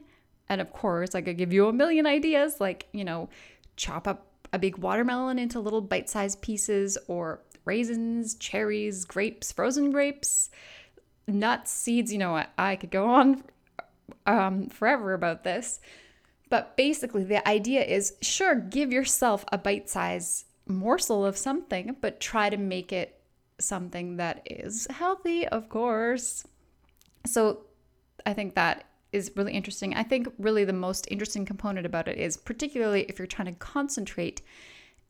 And 0.49 0.61
of 0.61 0.73
course, 0.73 1.15
I 1.15 1.21
could 1.21 1.39
give 1.39 1.53
you 1.53 1.69
a 1.69 1.73
million 1.73 2.07
ideas 2.07 2.61
like, 2.61 2.89
you 2.93 3.05
know, 3.05 3.29
chop 3.77 4.09
up 4.09 4.27
a 4.53 4.59
big 4.59 4.79
watermelon 4.79 5.39
into 5.39 5.61
little 5.61 5.81
bite 5.81 6.09
sized 6.09 6.41
pieces 6.41 6.99
or 7.07 7.41
raisins, 7.65 8.35
cherries, 8.35 9.05
grapes, 9.05 9.53
frozen 9.53 9.91
grapes, 9.93 10.51
nuts, 11.29 11.71
seeds. 11.71 12.13
You 12.13 12.19
know 12.19 12.33
what? 12.33 12.51
I 12.59 12.75
could 12.77 12.91
go 12.91 13.07
on 13.07 13.45
um, 14.27 14.69
forever 14.69 15.15
about 15.15 15.45
this. 15.45 15.81
But 16.49 16.77
basically, 16.77 17.25
the 17.25 17.47
idea 17.49 17.83
is 17.83 18.15
sure, 18.23 18.55
give 18.55 18.93
yourself 18.93 19.45
a 19.51 19.59
bite 19.59 19.89
size 19.89 20.45
morsel 20.69 21.25
of 21.25 21.37
something, 21.37 21.97
but 22.01 22.21
try 22.21 22.51
to 22.51 22.57
make 22.57 22.93
it 22.93 23.21
something 23.59 24.17
that 24.17 24.43
is 24.47 24.87
healthy, 24.91 25.47
of 25.49 25.69
course. 25.69 26.47
So 27.25 27.65
I 28.25 28.33
think 28.33 28.55
that 28.55 28.85
is 29.13 29.33
really 29.35 29.53
interesting. 29.53 29.95
I 29.95 30.03
think 30.03 30.29
really 30.39 30.65
the 30.65 30.73
most 30.73 31.09
interesting 31.11 31.47
component 31.47 31.87
about 31.87 32.09
it 32.09 32.19
is 32.19 32.37
particularly 32.37 33.03
if 33.09 33.19
you're 33.19 33.27
trying 33.27 33.53
to 33.53 33.59
concentrate 33.59 34.43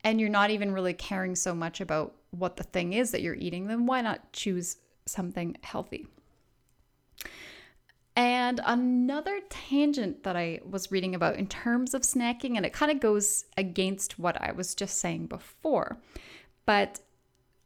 and 0.05 0.21
you're 0.21 0.31
not 0.31 0.51
even 0.51 0.73
really 0.73 0.95
caring 0.95 1.35
so 1.35 1.55
much 1.55 1.81
about 1.81 2.15
what 2.31 2.57
the 2.57 2.63
thing 2.63 2.93
is 2.93 3.11
that 3.11 3.23
you're 3.23 3.35
eating, 3.35 3.67
then 3.67 3.87
why 3.87 4.01
not 4.01 4.33
choose 4.33 4.77
something 5.07 5.57
healthy? 5.63 6.07
And 8.17 8.63
another 8.65 9.41
tangent 9.51 10.23
that 10.25 10.37
I 10.37 10.61
was 10.65 10.91
reading 10.91 11.15
about 11.15 11.37
in 11.37 11.47
terms 11.47 11.93
of 11.93 12.01
snacking, 12.01 12.57
and 12.57 12.65
it 12.65 12.73
kind 12.73 12.91
of 12.91 12.99
goes 12.99 13.45
against 13.59 14.19
what 14.19 14.41
I 14.41 14.53
was 14.53 14.75
just 14.75 14.99
saying 14.99 15.27
before, 15.27 15.99
but 16.65 17.01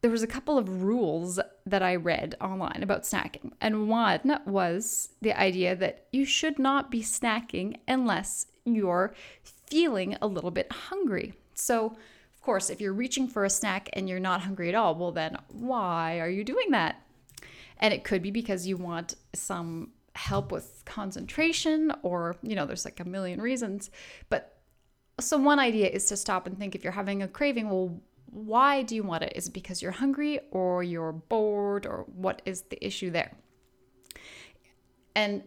there 0.02 0.11
was 0.11 0.23
a 0.23 0.26
couple 0.26 0.59
of 0.59 0.83
rules 0.83 1.38
that 1.66 1.83
I 1.83 1.95
read 1.95 2.35
online 2.40 2.83
about 2.83 3.02
snacking. 3.02 3.52
And 3.61 3.88
one 3.88 4.40
was 4.47 5.11
the 5.21 5.38
idea 5.38 5.76
that 5.76 6.07
you 6.11 6.25
should 6.25 6.59
not 6.59 6.90
be 6.90 7.02
snacking 7.02 7.76
unless 7.87 8.47
you're 8.64 9.14
feeling 9.69 10.16
a 10.21 10.26
little 10.26 10.50
bit 10.50 10.73
hungry. 10.73 11.35
So, 11.54 11.87
of 11.87 12.40
course, 12.40 12.71
if 12.71 12.80
you're 12.80 12.95
reaching 12.95 13.28
for 13.28 13.45
a 13.45 13.50
snack 13.50 13.90
and 13.92 14.09
you're 14.09 14.19
not 14.19 14.40
hungry 14.40 14.71
at 14.71 14.75
all, 14.75 14.95
well, 14.95 15.12
then 15.12 15.37
why 15.49 16.19
are 16.19 16.30
you 16.30 16.42
doing 16.42 16.71
that? 16.71 16.97
And 17.76 17.92
it 17.92 18.04
could 18.04 18.23
be 18.23 18.30
because 18.30 18.66
you 18.66 18.78
want 18.78 19.16
some 19.35 19.90
help 20.20 20.52
with 20.52 20.82
concentration, 20.84 21.92
or, 22.02 22.36
you 22.42 22.54
know, 22.54 22.66
there's 22.66 22.84
like 22.84 23.00
a 23.00 23.04
million 23.04 23.40
reasons. 23.40 23.90
But 24.28 24.60
so, 25.18 25.36
one 25.36 25.58
idea 25.58 25.88
is 25.88 26.06
to 26.06 26.16
stop 26.16 26.46
and 26.46 26.58
think 26.58 26.74
if 26.74 26.84
you're 26.84 26.92
having 26.92 27.22
a 27.22 27.28
craving, 27.28 27.68
well, 27.68 28.00
why 28.26 28.82
do 28.82 28.94
you 28.94 29.02
want 29.02 29.24
it? 29.24 29.32
Is 29.34 29.48
it 29.48 29.52
because 29.52 29.82
you're 29.82 29.92
hungry 29.92 30.40
or 30.50 30.82
you're 30.82 31.12
bored, 31.12 31.86
or 31.86 32.04
what 32.14 32.42
is 32.44 32.62
the 32.62 32.84
issue 32.84 33.10
there? 33.10 33.32
And 35.14 35.42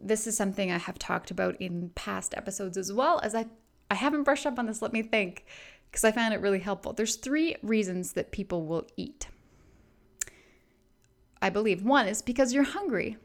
this 0.00 0.26
is 0.26 0.36
something 0.36 0.70
I 0.70 0.78
have 0.78 0.98
talked 0.98 1.30
about 1.30 1.56
in 1.60 1.90
past 1.94 2.34
episodes 2.36 2.76
as 2.76 2.92
well 2.92 3.20
as 3.22 3.34
I 3.34 3.46
I 3.90 3.94
haven't 3.94 4.24
brushed 4.24 4.46
up 4.46 4.58
on 4.58 4.66
this, 4.66 4.82
let 4.82 4.92
me 4.92 5.02
think, 5.02 5.46
because 5.90 6.04
I 6.04 6.12
found 6.12 6.34
it 6.34 6.40
really 6.40 6.58
helpful. 6.58 6.92
There's 6.92 7.16
three 7.16 7.56
reasons 7.62 8.12
that 8.12 8.32
people 8.32 8.66
will 8.66 8.86
eat. 8.96 9.28
I 11.40 11.48
believe 11.50 11.82
one 11.82 12.06
is 12.06 12.20
because 12.20 12.52
you're 12.52 12.64
hungry. 12.64 13.16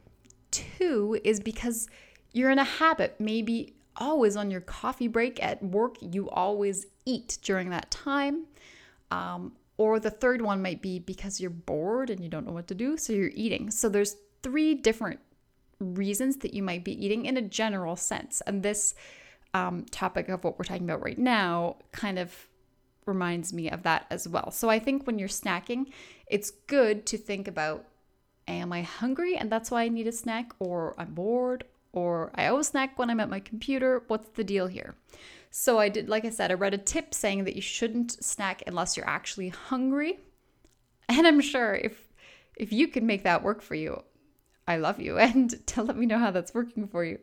Is 0.80 1.40
because 1.40 1.88
you're 2.32 2.50
in 2.50 2.58
a 2.58 2.64
habit, 2.64 3.16
maybe 3.18 3.74
always 3.96 4.36
on 4.36 4.50
your 4.50 4.60
coffee 4.60 5.08
break 5.08 5.42
at 5.42 5.62
work, 5.62 5.96
you 6.00 6.28
always 6.30 6.86
eat 7.04 7.38
during 7.42 7.70
that 7.70 7.90
time. 7.90 8.44
Um, 9.10 9.52
or 9.76 9.98
the 9.98 10.10
third 10.10 10.40
one 10.40 10.62
might 10.62 10.82
be 10.82 10.98
because 10.98 11.40
you're 11.40 11.50
bored 11.50 12.10
and 12.10 12.22
you 12.22 12.28
don't 12.28 12.46
know 12.46 12.52
what 12.52 12.68
to 12.68 12.74
do, 12.74 12.96
so 12.96 13.12
you're 13.12 13.30
eating. 13.34 13.70
So 13.70 13.88
there's 13.88 14.16
three 14.42 14.74
different 14.74 15.20
reasons 15.80 16.36
that 16.38 16.54
you 16.54 16.62
might 16.62 16.84
be 16.84 17.04
eating 17.04 17.26
in 17.26 17.36
a 17.36 17.42
general 17.42 17.96
sense. 17.96 18.40
And 18.46 18.62
this 18.62 18.94
um, 19.52 19.84
topic 19.90 20.28
of 20.28 20.44
what 20.44 20.58
we're 20.58 20.64
talking 20.64 20.84
about 20.84 21.02
right 21.02 21.18
now 21.18 21.76
kind 21.92 22.18
of 22.18 22.48
reminds 23.06 23.52
me 23.52 23.68
of 23.70 23.82
that 23.82 24.06
as 24.10 24.26
well. 24.28 24.50
So 24.50 24.68
I 24.70 24.78
think 24.78 25.06
when 25.06 25.18
you're 25.18 25.28
snacking, 25.28 25.86
it's 26.26 26.50
good 26.50 27.04
to 27.06 27.18
think 27.18 27.48
about 27.48 27.84
am 28.48 28.72
I 28.72 28.82
hungry 28.82 29.36
and 29.36 29.50
that's 29.50 29.70
why 29.70 29.82
I 29.82 29.88
need 29.88 30.06
a 30.06 30.12
snack, 30.12 30.52
or 30.58 30.94
I'm 30.98 31.14
bored, 31.14 31.64
or 31.92 32.30
I 32.34 32.46
always 32.46 32.68
snack 32.68 32.98
when 32.98 33.10
I'm 33.10 33.20
at 33.20 33.30
my 33.30 33.40
computer. 33.40 34.02
What's 34.08 34.28
the 34.30 34.44
deal 34.44 34.66
here? 34.66 34.94
So 35.50 35.78
I 35.78 35.88
did, 35.88 36.08
like 36.08 36.24
I 36.24 36.30
said, 36.30 36.50
I 36.50 36.54
read 36.54 36.74
a 36.74 36.78
tip 36.78 37.14
saying 37.14 37.44
that 37.44 37.54
you 37.54 37.62
shouldn't 37.62 38.24
snack 38.24 38.62
unless 38.66 38.96
you're 38.96 39.08
actually 39.08 39.50
hungry. 39.50 40.18
And 41.08 41.26
I'm 41.26 41.40
sure 41.40 41.74
if 41.74 42.08
if 42.56 42.72
you 42.72 42.88
can 42.88 43.06
make 43.06 43.24
that 43.24 43.42
work 43.42 43.62
for 43.62 43.74
you, 43.74 44.02
I 44.66 44.76
love 44.76 45.00
you, 45.00 45.18
and 45.28 45.66
to 45.68 45.82
let 45.82 45.96
me 45.96 46.06
know 46.06 46.18
how 46.18 46.30
that's 46.30 46.54
working 46.54 46.88
for 46.88 47.04
you. 47.04 47.18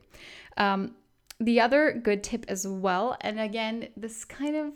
Um, 0.57 0.95
the 1.39 1.59
other 1.59 1.91
good 1.91 2.23
tip 2.23 2.45
as 2.47 2.67
well, 2.67 3.17
and 3.21 3.39
again, 3.39 3.89
this 3.97 4.23
kind 4.23 4.55
of 4.55 4.73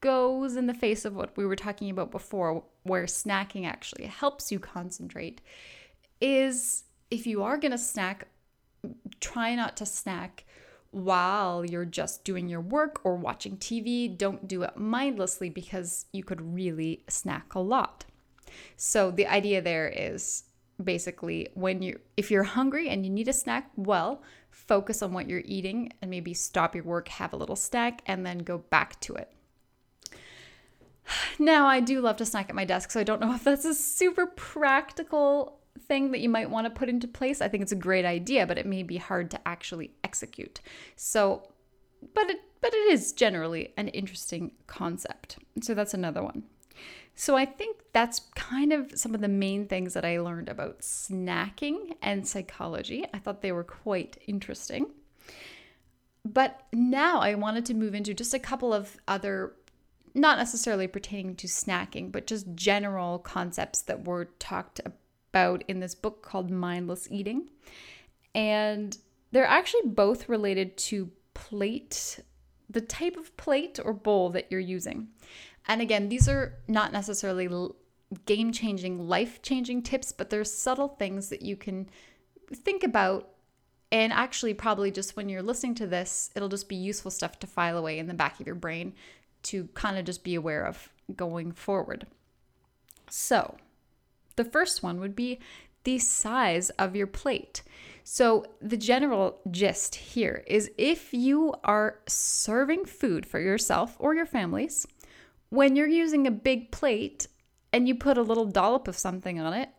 goes 0.00 0.56
in 0.56 0.66
the 0.66 0.74
face 0.74 1.04
of 1.04 1.14
what 1.14 1.36
we 1.36 1.46
were 1.46 1.56
talking 1.56 1.90
about 1.90 2.10
before, 2.10 2.64
where 2.82 3.04
snacking 3.04 3.66
actually 3.66 4.06
helps 4.06 4.52
you 4.52 4.58
concentrate, 4.58 5.40
is 6.20 6.84
if 7.10 7.26
you 7.26 7.42
are 7.42 7.58
going 7.58 7.72
to 7.72 7.78
snack, 7.78 8.28
try 9.20 9.54
not 9.54 9.76
to 9.76 9.86
snack 9.86 10.44
while 10.90 11.64
you're 11.64 11.84
just 11.84 12.24
doing 12.24 12.48
your 12.48 12.60
work 12.60 13.00
or 13.04 13.16
watching 13.16 13.56
TV. 13.56 14.16
Don't 14.16 14.48
do 14.48 14.62
it 14.62 14.76
mindlessly 14.76 15.50
because 15.50 16.06
you 16.12 16.24
could 16.24 16.54
really 16.54 17.02
snack 17.08 17.54
a 17.54 17.60
lot. 17.60 18.04
So 18.76 19.10
the 19.10 19.26
idea 19.26 19.60
there 19.60 19.88
is 19.88 20.44
basically 20.82 21.48
when 21.54 21.82
you 21.82 21.98
if 22.16 22.30
you're 22.30 22.42
hungry 22.42 22.88
and 22.88 23.04
you 23.04 23.10
need 23.10 23.28
a 23.28 23.32
snack, 23.32 23.70
well, 23.76 24.22
focus 24.50 25.02
on 25.02 25.12
what 25.12 25.28
you're 25.28 25.42
eating 25.44 25.92
and 26.00 26.10
maybe 26.10 26.34
stop 26.34 26.74
your 26.74 26.84
work, 26.84 27.08
have 27.08 27.32
a 27.32 27.36
little 27.36 27.56
snack 27.56 28.02
and 28.06 28.24
then 28.24 28.38
go 28.38 28.58
back 28.58 28.98
to 29.00 29.14
it. 29.14 29.32
Now, 31.38 31.66
I 31.66 31.80
do 31.80 32.00
love 32.00 32.16
to 32.16 32.26
snack 32.26 32.48
at 32.48 32.54
my 32.54 32.64
desk, 32.64 32.90
so 32.90 33.00
I 33.00 33.04
don't 33.04 33.20
know 33.20 33.32
if 33.34 33.44
that's 33.44 33.64
a 33.64 33.74
super 33.74 34.26
practical 34.26 35.58
thing 35.86 36.12
that 36.12 36.20
you 36.20 36.28
might 36.28 36.50
want 36.50 36.66
to 36.66 36.70
put 36.70 36.88
into 36.88 37.06
place. 37.06 37.40
I 37.40 37.48
think 37.48 37.62
it's 37.62 37.72
a 37.72 37.76
great 37.76 38.04
idea, 38.04 38.46
but 38.46 38.58
it 38.58 38.66
may 38.66 38.82
be 38.82 38.96
hard 38.96 39.30
to 39.32 39.48
actually 39.48 39.92
execute. 40.02 40.60
So, 40.96 41.48
but 42.14 42.30
it 42.30 42.40
but 42.60 42.72
it 42.72 42.92
is 42.92 43.12
generally 43.12 43.72
an 43.76 43.88
interesting 43.88 44.50
concept. 44.66 45.38
So 45.60 45.74
that's 45.74 45.94
another 45.94 46.22
one. 46.22 46.44
So 47.14 47.36
I 47.36 47.46
think 47.46 47.78
that's 47.92 48.20
kind 48.34 48.72
of 48.72 48.92
some 48.94 49.14
of 49.14 49.20
the 49.20 49.28
main 49.28 49.66
things 49.66 49.94
that 49.94 50.04
I 50.04 50.20
learned 50.20 50.48
about 50.48 50.80
snacking 50.80 51.94
and 52.02 52.26
psychology. 52.26 53.06
I 53.14 53.18
thought 53.18 53.40
they 53.40 53.52
were 53.52 53.64
quite 53.64 54.18
interesting. 54.26 54.86
But 56.24 56.60
now 56.72 57.20
I 57.20 57.34
wanted 57.36 57.64
to 57.66 57.74
move 57.74 57.94
into 57.94 58.12
just 58.12 58.34
a 58.34 58.38
couple 58.38 58.74
of 58.74 58.96
other 59.06 59.52
not 60.16 60.38
necessarily 60.38 60.86
pertaining 60.86 61.36
to 61.36 61.46
snacking, 61.46 62.10
but 62.10 62.26
just 62.26 62.46
general 62.54 63.18
concepts 63.18 63.82
that 63.82 64.06
were 64.06 64.30
talked 64.38 64.80
about 64.84 65.62
in 65.68 65.80
this 65.80 65.94
book 65.94 66.22
called 66.22 66.50
Mindless 66.50 67.06
Eating. 67.10 67.50
And 68.34 68.96
they're 69.30 69.46
actually 69.46 69.88
both 69.90 70.28
related 70.28 70.76
to 70.78 71.10
plate, 71.34 72.20
the 72.70 72.80
type 72.80 73.16
of 73.16 73.36
plate 73.36 73.78
or 73.84 73.92
bowl 73.92 74.30
that 74.30 74.46
you're 74.50 74.58
using. 74.58 75.08
And 75.68 75.82
again, 75.82 76.08
these 76.08 76.28
are 76.28 76.54
not 76.66 76.92
necessarily 76.92 77.48
game 78.24 78.52
changing, 78.52 79.06
life 79.06 79.42
changing 79.42 79.82
tips, 79.82 80.12
but 80.12 80.30
there's 80.30 80.52
subtle 80.52 80.88
things 80.88 81.28
that 81.28 81.42
you 81.42 81.56
can 81.56 81.90
think 82.54 82.84
about. 82.84 83.28
And 83.92 84.12
actually, 84.12 84.54
probably 84.54 84.90
just 84.90 85.16
when 85.16 85.28
you're 85.28 85.42
listening 85.42 85.74
to 85.76 85.86
this, 85.86 86.30
it'll 86.34 86.48
just 86.48 86.68
be 86.68 86.76
useful 86.76 87.10
stuff 87.10 87.38
to 87.40 87.46
file 87.46 87.76
away 87.76 87.98
in 87.98 88.06
the 88.06 88.14
back 88.14 88.40
of 88.40 88.46
your 88.46 88.56
brain 88.56 88.94
to 89.46 89.68
kind 89.74 89.98
of 89.98 90.04
just 90.04 90.24
be 90.24 90.34
aware 90.34 90.64
of 90.64 90.90
going 91.14 91.52
forward. 91.52 92.06
So, 93.08 93.56
the 94.36 94.44
first 94.44 94.82
one 94.82 95.00
would 95.00 95.16
be 95.16 95.38
the 95.84 95.98
size 95.98 96.70
of 96.70 96.96
your 96.96 97.06
plate. 97.06 97.62
So, 98.02 98.44
the 98.60 98.76
general 98.76 99.40
gist 99.50 99.94
here 99.94 100.44
is 100.46 100.70
if 100.76 101.14
you 101.14 101.54
are 101.64 102.00
serving 102.06 102.86
food 102.86 103.24
for 103.24 103.40
yourself 103.40 103.96
or 103.98 104.14
your 104.14 104.26
families, 104.26 104.86
when 105.48 105.76
you're 105.76 105.86
using 105.86 106.26
a 106.26 106.32
big 106.32 106.72
plate 106.72 107.28
and 107.72 107.86
you 107.86 107.94
put 107.94 108.18
a 108.18 108.22
little 108.22 108.46
dollop 108.46 108.88
of 108.88 108.98
something 108.98 109.38
on 109.40 109.52
it, 109.52 109.70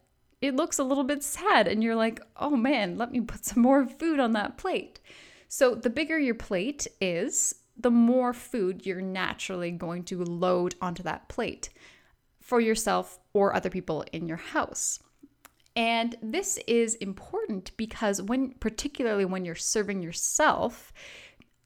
it 0.41 0.55
looks 0.55 0.79
a 0.79 0.83
little 0.83 1.03
bit 1.03 1.24
sad 1.24 1.67
and 1.67 1.83
you're 1.83 1.95
like, 1.95 2.21
oh 2.38 2.55
man, 2.55 2.97
let 2.97 3.12
me 3.12 3.21
put 3.21 3.45
some 3.45 3.62
more 3.62 3.86
food 3.88 4.19
on 4.19 4.33
that 4.33 4.57
plate. 4.57 5.00
So, 5.50 5.75
the 5.75 5.89
bigger 5.89 6.17
your 6.17 6.36
plate 6.36 6.88
is, 7.01 7.53
the 7.79 7.91
more 7.91 8.34
food 8.34 8.86
you're 8.86 9.01
naturally 9.01 9.72
going 9.72 10.03
to 10.03 10.24
load 10.24 10.75
onto 10.81 11.03
that 11.03 11.29
plate 11.29 11.69
for 12.39 12.60
yourself 12.60 13.19
or 13.34 13.53
other 13.53 13.69
people 13.69 14.03
in 14.12 14.27
your 14.27 14.38
house. 14.38 15.00
And 15.75 16.15
this 16.24 16.57
is 16.65 16.96
important 16.96 17.75
because 17.77 18.22
when 18.22 18.51
particularly 18.60 19.25
when 19.25 19.46
you're 19.46 19.53
serving 19.53 20.01
yourself, 20.01 20.91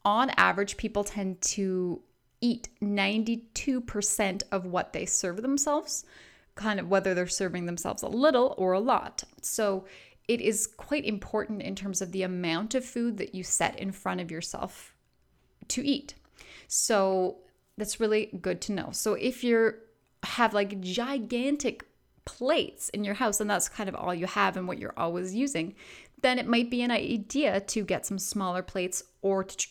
on 0.04 0.32
average 0.32 0.78
people 0.78 1.04
tend 1.04 1.40
to 1.42 2.02
eat 2.42 2.68
92% 2.82 4.44
of 4.52 4.66
what 4.66 4.92
they 4.92 5.06
serve 5.06 5.42
themselves, 5.42 6.04
kind 6.56 6.80
of 6.80 6.90
whether 6.90 7.14
they're 7.14 7.28
serving 7.28 7.68
themselves 7.68 8.04
a 8.04 8.08
little 8.08 8.56
or 8.58 8.74
a 8.74 8.80
lot. 8.80 9.24
So 9.42 9.86
it 10.28 10.42
is 10.42 10.68
quite 10.68 11.06
important 11.06 11.62
in 11.62 11.76
terms 11.76 12.02
of 12.02 12.12
the 12.12 12.24
amount 12.24 12.76
of 12.76 12.84
food 12.84 13.18
that 13.18 13.36
you 13.36 13.44
set 13.44 13.80
in 13.80 13.92
front 13.92 14.20
of 14.20 14.32
yourself 14.32 14.94
to 15.72 15.86
eat. 15.86 16.14
So 16.68 17.38
that's 17.78 18.00
really 18.00 18.30
good 18.42 18.62
to 18.62 18.72
know. 18.72 18.90
So 18.92 19.14
if 19.14 19.44
you're 19.44 19.76
have 20.24 20.54
like 20.54 20.80
gigantic 20.82 21.84
plates 22.26 22.90
in 22.90 23.04
your 23.04 23.16
house 23.16 23.40
and 23.42 23.50
that's 23.50 23.68
kind 23.68 23.90
of 23.90 23.96
all 23.96 24.14
you 24.14 24.28
have 24.28 24.56
and 24.56 24.68
what 24.68 24.78
you're 24.78 24.94
always 24.98 25.34
using, 25.34 25.74
then 26.22 26.38
it 26.38 26.48
might 26.48 26.70
be 26.70 26.82
an 26.82 26.92
idea 26.92 27.60
to 27.60 27.84
get 27.84 28.06
some 28.06 28.20
smaller 28.20 28.62
plates 28.62 29.04
or 29.22 29.44
to, 29.44 29.68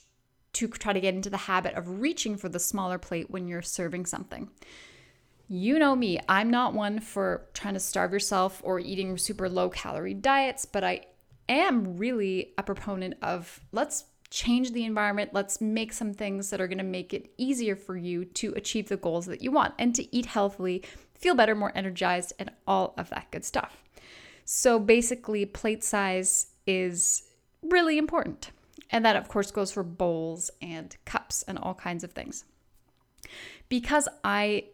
to 0.52 0.68
try 0.68 0.92
to 0.92 1.00
get 1.00 1.14
into 1.14 1.30
the 1.30 1.36
habit 1.36 1.74
of 1.74 2.00
reaching 2.00 2.36
for 2.36 2.48
the 2.48 2.58
smaller 2.58 2.98
plate 2.98 3.30
when 3.30 3.46
you're 3.46 3.62
serving 3.62 4.06
something. 4.06 4.50
You 5.48 5.78
know 5.78 5.96
me, 5.96 6.18
I'm 6.28 6.50
not 6.50 6.74
one 6.74 7.00
for 7.00 7.46
trying 7.54 7.74
to 7.74 7.80
starve 7.80 8.12
yourself 8.12 8.60
or 8.64 8.78
eating 8.78 9.16
super 9.18 9.48
low 9.48 9.68
calorie 9.68 10.14
diets, 10.14 10.64
but 10.64 10.84
I 10.84 11.06
am 11.48 11.96
really 11.96 12.52
a 12.58 12.62
proponent 12.62 13.14
of 13.22 13.60
let's 13.72 14.04
change 14.30 14.72
the 14.72 14.84
environment, 14.84 15.30
let's 15.32 15.60
make 15.60 15.92
some 15.92 16.14
things 16.14 16.50
that 16.50 16.60
are 16.60 16.68
going 16.68 16.78
to 16.78 16.84
make 16.84 17.12
it 17.12 17.32
easier 17.36 17.76
for 17.76 17.96
you 17.96 18.24
to 18.24 18.52
achieve 18.54 18.88
the 18.88 18.96
goals 18.96 19.26
that 19.26 19.42
you 19.42 19.50
want 19.50 19.74
and 19.78 19.94
to 19.96 20.16
eat 20.16 20.26
healthily, 20.26 20.82
feel 21.14 21.34
better, 21.34 21.54
more 21.54 21.72
energized, 21.74 22.32
and 22.38 22.50
all 22.66 22.94
of 22.96 23.10
that 23.10 23.30
good 23.30 23.44
stuff. 23.44 23.82
So 24.44 24.78
basically, 24.78 25.46
plate 25.46 25.84
size 25.84 26.46
is 26.66 27.24
really 27.62 27.98
important. 27.98 28.50
And 28.90 29.04
that, 29.04 29.16
of 29.16 29.28
course, 29.28 29.50
goes 29.50 29.72
for 29.72 29.82
bowls 29.82 30.50
and 30.62 30.96
cups 31.04 31.42
and 31.44 31.58
all 31.58 31.74
kinds 31.74 32.02
of 32.02 32.12
things. 32.12 32.44
Because 33.68 34.08
I 34.24 34.64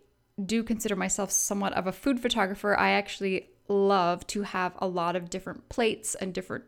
do 0.45 0.63
consider 0.63 0.97
myself 0.97 1.31
somewhat 1.31 1.73
of 1.75 1.87
a 1.87 1.93
food 1.93 2.21
photographer, 2.21 2.79
I 2.79 2.91
actually 2.91 3.49
love 3.69 4.27
to 4.29 4.43
have 4.43 4.75
a 4.79 4.87
lot 4.87 5.17
of 5.17 5.31
different 5.31 5.69
plates 5.69 6.15
and 6.15 6.33
different 6.33 6.65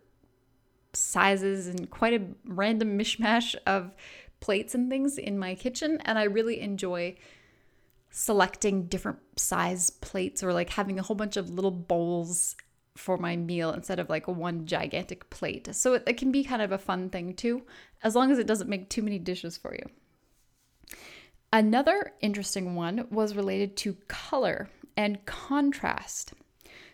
sizes 0.98 1.66
and 1.66 1.90
quite 1.90 2.14
a 2.14 2.26
random 2.46 2.98
mishmash 2.98 3.54
of 3.66 3.94
plates 4.40 4.74
and 4.74 4.90
things 4.90 5.18
in 5.18 5.38
my 5.38 5.54
kitchen. 5.54 5.98
And 6.04 6.18
I 6.18 6.24
really 6.24 6.60
enjoy 6.60 7.16
selecting 8.10 8.86
different 8.86 9.18
size 9.36 9.90
plates 9.90 10.42
or 10.42 10.52
like 10.52 10.70
having 10.70 10.98
a 10.98 11.02
whole 11.02 11.16
bunch 11.16 11.36
of 11.36 11.50
little 11.50 11.70
bowls 11.70 12.56
for 12.96 13.16
my 13.16 13.36
meal 13.36 13.72
instead 13.72 14.00
of 14.00 14.10
like 14.10 14.26
one 14.26 14.66
gigantic 14.66 15.30
plate. 15.30 15.74
So 15.74 15.94
it, 15.94 16.02
it, 16.06 16.16
can 16.16 16.32
be 16.32 16.42
kind 16.42 16.60
of 16.60 16.72
a 16.72 16.78
fun 16.78 17.10
thing 17.10 17.34
too, 17.34 17.62
as 18.02 18.14
long 18.14 18.30
as 18.30 18.38
it 18.38 18.46
doesn't 18.46 18.68
make 18.68 18.90
too 18.90 19.02
many 19.02 19.18
dishes 19.18 19.56
for 19.56 19.74
you. 19.74 20.96
Another 21.52 22.12
interesting 22.20 22.74
one 22.74 23.06
was 23.10 23.36
related 23.36 23.76
to 23.78 23.96
color 24.08 24.68
and 24.96 25.24
contrast. 25.26 26.32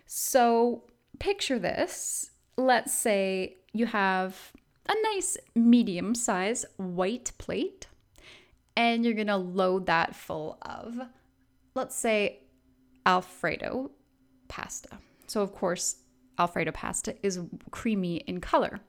So 0.05 0.83
picture 1.19 1.59
this. 1.59 2.31
Let's 2.55 2.93
say 2.93 3.57
you 3.75 3.85
have 3.85 4.53
a 4.87 4.93
nice 5.13 5.37
medium 5.53 6.15
size 6.15 6.65
white 6.77 7.31
plate 7.37 7.87
and 8.77 9.03
you're 9.03 9.13
to 9.27 9.35
load 9.35 9.85
that 9.87 10.15
full 10.15 10.57
of, 10.61 10.99
let's 11.75 11.95
say, 11.95 12.39
Alfredo 13.05 13.91
pasta. 14.47 14.97
So, 15.27 15.41
of 15.41 15.53
course, 15.53 15.97
Alfredo 16.39 16.71
pasta 16.71 17.15
is 17.23 17.39
creamy 17.71 18.17
in 18.17 18.41
color. 18.41 18.79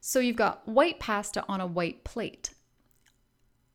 So, 0.00 0.18
you've 0.20 0.36
got 0.36 0.66
white 0.68 0.98
pasta 0.98 1.44
on 1.48 1.60
a 1.60 1.66
white 1.66 2.04
plate. 2.04 2.50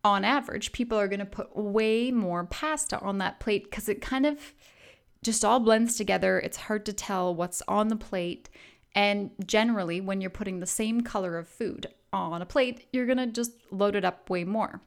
On 0.04 0.24
average, 0.24 0.72
people 0.72 0.98
are 0.98 1.08
going 1.08 1.20
to 1.20 1.26
put 1.26 1.56
way 1.58 2.12
more 2.12 2.46
pasta 2.46 3.00
on 3.00 3.18
that 3.18 3.40
plate 3.40 3.66
because 3.66 3.90
it 3.90 4.02
kind 4.02 4.26
of 4.26 4.54
just 5.24 5.44
all 5.44 5.60
blends 5.60 5.98
together. 5.98 6.40
It's 6.40 6.58
hard 6.58 6.86
to 6.86 6.94
tell 6.94 7.36
what's 7.36 7.62
on 7.68 7.90
the 7.90 7.96
plate. 7.96 8.50
And 8.96 9.32
generally, 9.46 10.02
when 10.02 10.22
you're 10.22 10.30
putting 10.30 10.60
the 10.60 10.66
same 10.66 11.02
color 11.02 11.38
of 11.38 11.48
food 11.48 11.88
on 12.12 12.42
a 12.42 12.46
plate, 12.46 12.88
you're 12.92 13.06
to 13.18 13.28
just 13.28 13.52
load 13.72 13.96
it 13.96 14.04
up 14.04 14.30
way 14.30 14.44
more. 14.44 14.82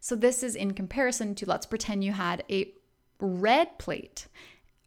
So, 0.00 0.14
this 0.14 0.42
is 0.42 0.54
in 0.54 0.72
comparison 0.72 1.34
to 1.36 1.46
let's 1.46 1.66
pretend 1.66 2.04
you 2.04 2.12
had 2.12 2.44
a 2.50 2.72
red 3.18 3.78
plate 3.78 4.28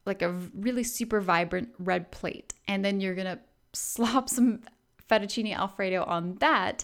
like 0.10 0.22
a 0.22 0.32
really 0.56 0.84
super 0.84 1.22
vibrant 1.22 1.70
red 1.78 2.12
plate. 2.12 2.54
And 2.68 2.84
then 2.84 3.00
you're 3.00 3.16
to 3.28 3.40
slop 3.74 4.28
some 4.38 4.62
fettuccine 5.10 5.56
alfredo 5.56 6.04
on 6.04 6.36
that 6.36 6.84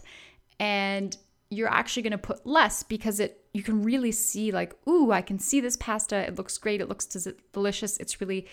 and 0.60 1.17
you're 1.51 1.69
actually 1.72 2.01
to 2.12 2.17
put 2.17 2.45
less 2.45 2.81
because 2.81 3.20
it 3.20 3.46
you 3.53 3.61
can 3.61 3.83
really 3.83 4.11
see 4.11 4.51
like 4.51 4.75
ooh 4.87 5.11
I 5.11 5.22
can 5.22 5.37
see 5.37 5.59
this 5.59 5.77
pasta 5.77 6.16
it 6.16 6.35
looks 6.35 6.57
great 6.57 6.81
it 6.81 6.90
looks 6.90 7.05
delicious 7.53 7.98
it's 7.98 8.20
really 8.20 8.48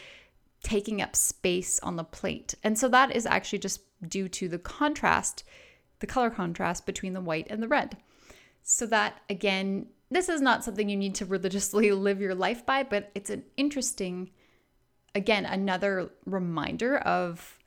taking 0.62 1.02
up 1.02 1.16
space 1.16 1.80
on 1.80 1.96
the 1.96 2.04
plate. 2.04 2.54
And 2.62 2.78
so 2.78 2.88
that 2.88 3.14
is 3.14 3.26
actually 3.26 3.58
just 3.58 3.80
due 4.06 4.28
to 4.28 4.48
the 4.48 4.58
contrast 4.58 5.44
the 6.00 6.06
color 6.08 6.30
contrast 6.30 6.84
between 6.84 7.12
the 7.12 7.20
white 7.20 7.46
and 7.48 7.62
the 7.62 7.68
red. 7.68 7.96
So 8.62 8.86
that 8.86 9.20
again 9.30 9.86
this 10.10 10.28
is 10.28 10.40
not 10.40 10.62
something 10.62 10.88
you 10.88 10.96
need 10.96 11.14
to 11.16 11.24
religiously 11.24 11.90
live 11.92 12.20
your 12.20 12.34
life 12.34 12.66
by 12.66 12.82
but 12.82 13.10
it's 13.14 13.30
an 13.30 13.44
interesting 13.56 14.30
again, 15.14 15.44
another 15.44 16.10
reminder 16.26 16.98
of 16.98 17.58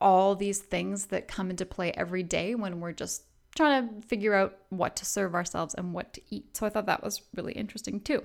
all 0.00 0.34
these 0.34 0.58
things 0.58 1.06
that 1.06 1.28
come 1.28 1.50
into 1.50 1.64
play 1.64 1.92
every 1.92 2.22
day 2.22 2.54
when 2.54 2.80
we're 2.80 2.92
just 2.92 3.22
trying 3.54 4.00
to 4.00 4.06
figure 4.06 4.34
out 4.34 4.58
what 4.70 4.96
to 4.96 5.04
serve 5.04 5.34
ourselves 5.34 5.74
and 5.74 5.92
what 5.92 6.12
to 6.14 6.20
eat. 6.30 6.56
So 6.56 6.66
I 6.66 6.70
thought 6.70 6.86
that 6.86 7.02
was 7.02 7.22
really 7.34 7.52
interesting 7.52 8.00
too. 8.00 8.24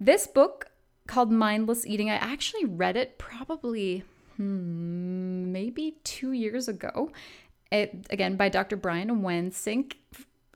This 0.00 0.26
book 0.26 0.66
called 1.06 1.30
Mindless 1.30 1.86
Eating, 1.86 2.10
I 2.10 2.16
actually 2.16 2.64
read 2.64 2.96
it 2.96 3.18
probably 3.18 4.04
hmm, 4.36 5.52
maybe 5.52 5.96
two 6.04 6.32
years 6.32 6.68
ago. 6.68 7.10
It, 7.70 8.06
again, 8.10 8.36
by 8.36 8.48
Dr. 8.48 8.76
Brian 8.76 9.22
Wansink, 9.22 9.94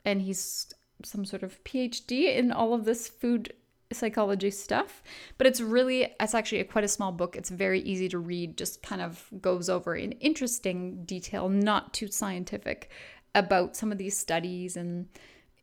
and 0.05 0.21
he's 0.21 0.73
some 1.03 1.25
sort 1.25 1.43
of 1.43 1.63
PhD 1.63 2.35
in 2.35 2.51
all 2.51 2.73
of 2.73 2.85
this 2.85 3.07
food 3.07 3.53
psychology 3.91 4.51
stuff 4.51 5.01
but 5.39 5.47
it's 5.47 5.59
really 5.59 6.13
it's 6.19 6.35
actually 6.35 6.59
a, 6.59 6.63
quite 6.63 6.83
a 6.83 6.87
small 6.87 7.11
book 7.11 7.35
it's 7.35 7.49
very 7.49 7.81
easy 7.81 8.07
to 8.07 8.19
read 8.19 8.55
just 8.55 8.83
kind 8.83 9.01
of 9.01 9.25
goes 9.41 9.67
over 9.67 9.95
in 9.95 10.11
interesting 10.13 11.03
detail 11.05 11.49
not 11.49 11.91
too 11.91 12.07
scientific 12.07 12.91
about 13.33 13.75
some 13.75 13.91
of 13.91 13.97
these 13.97 14.15
studies 14.15 14.77
and 14.77 15.07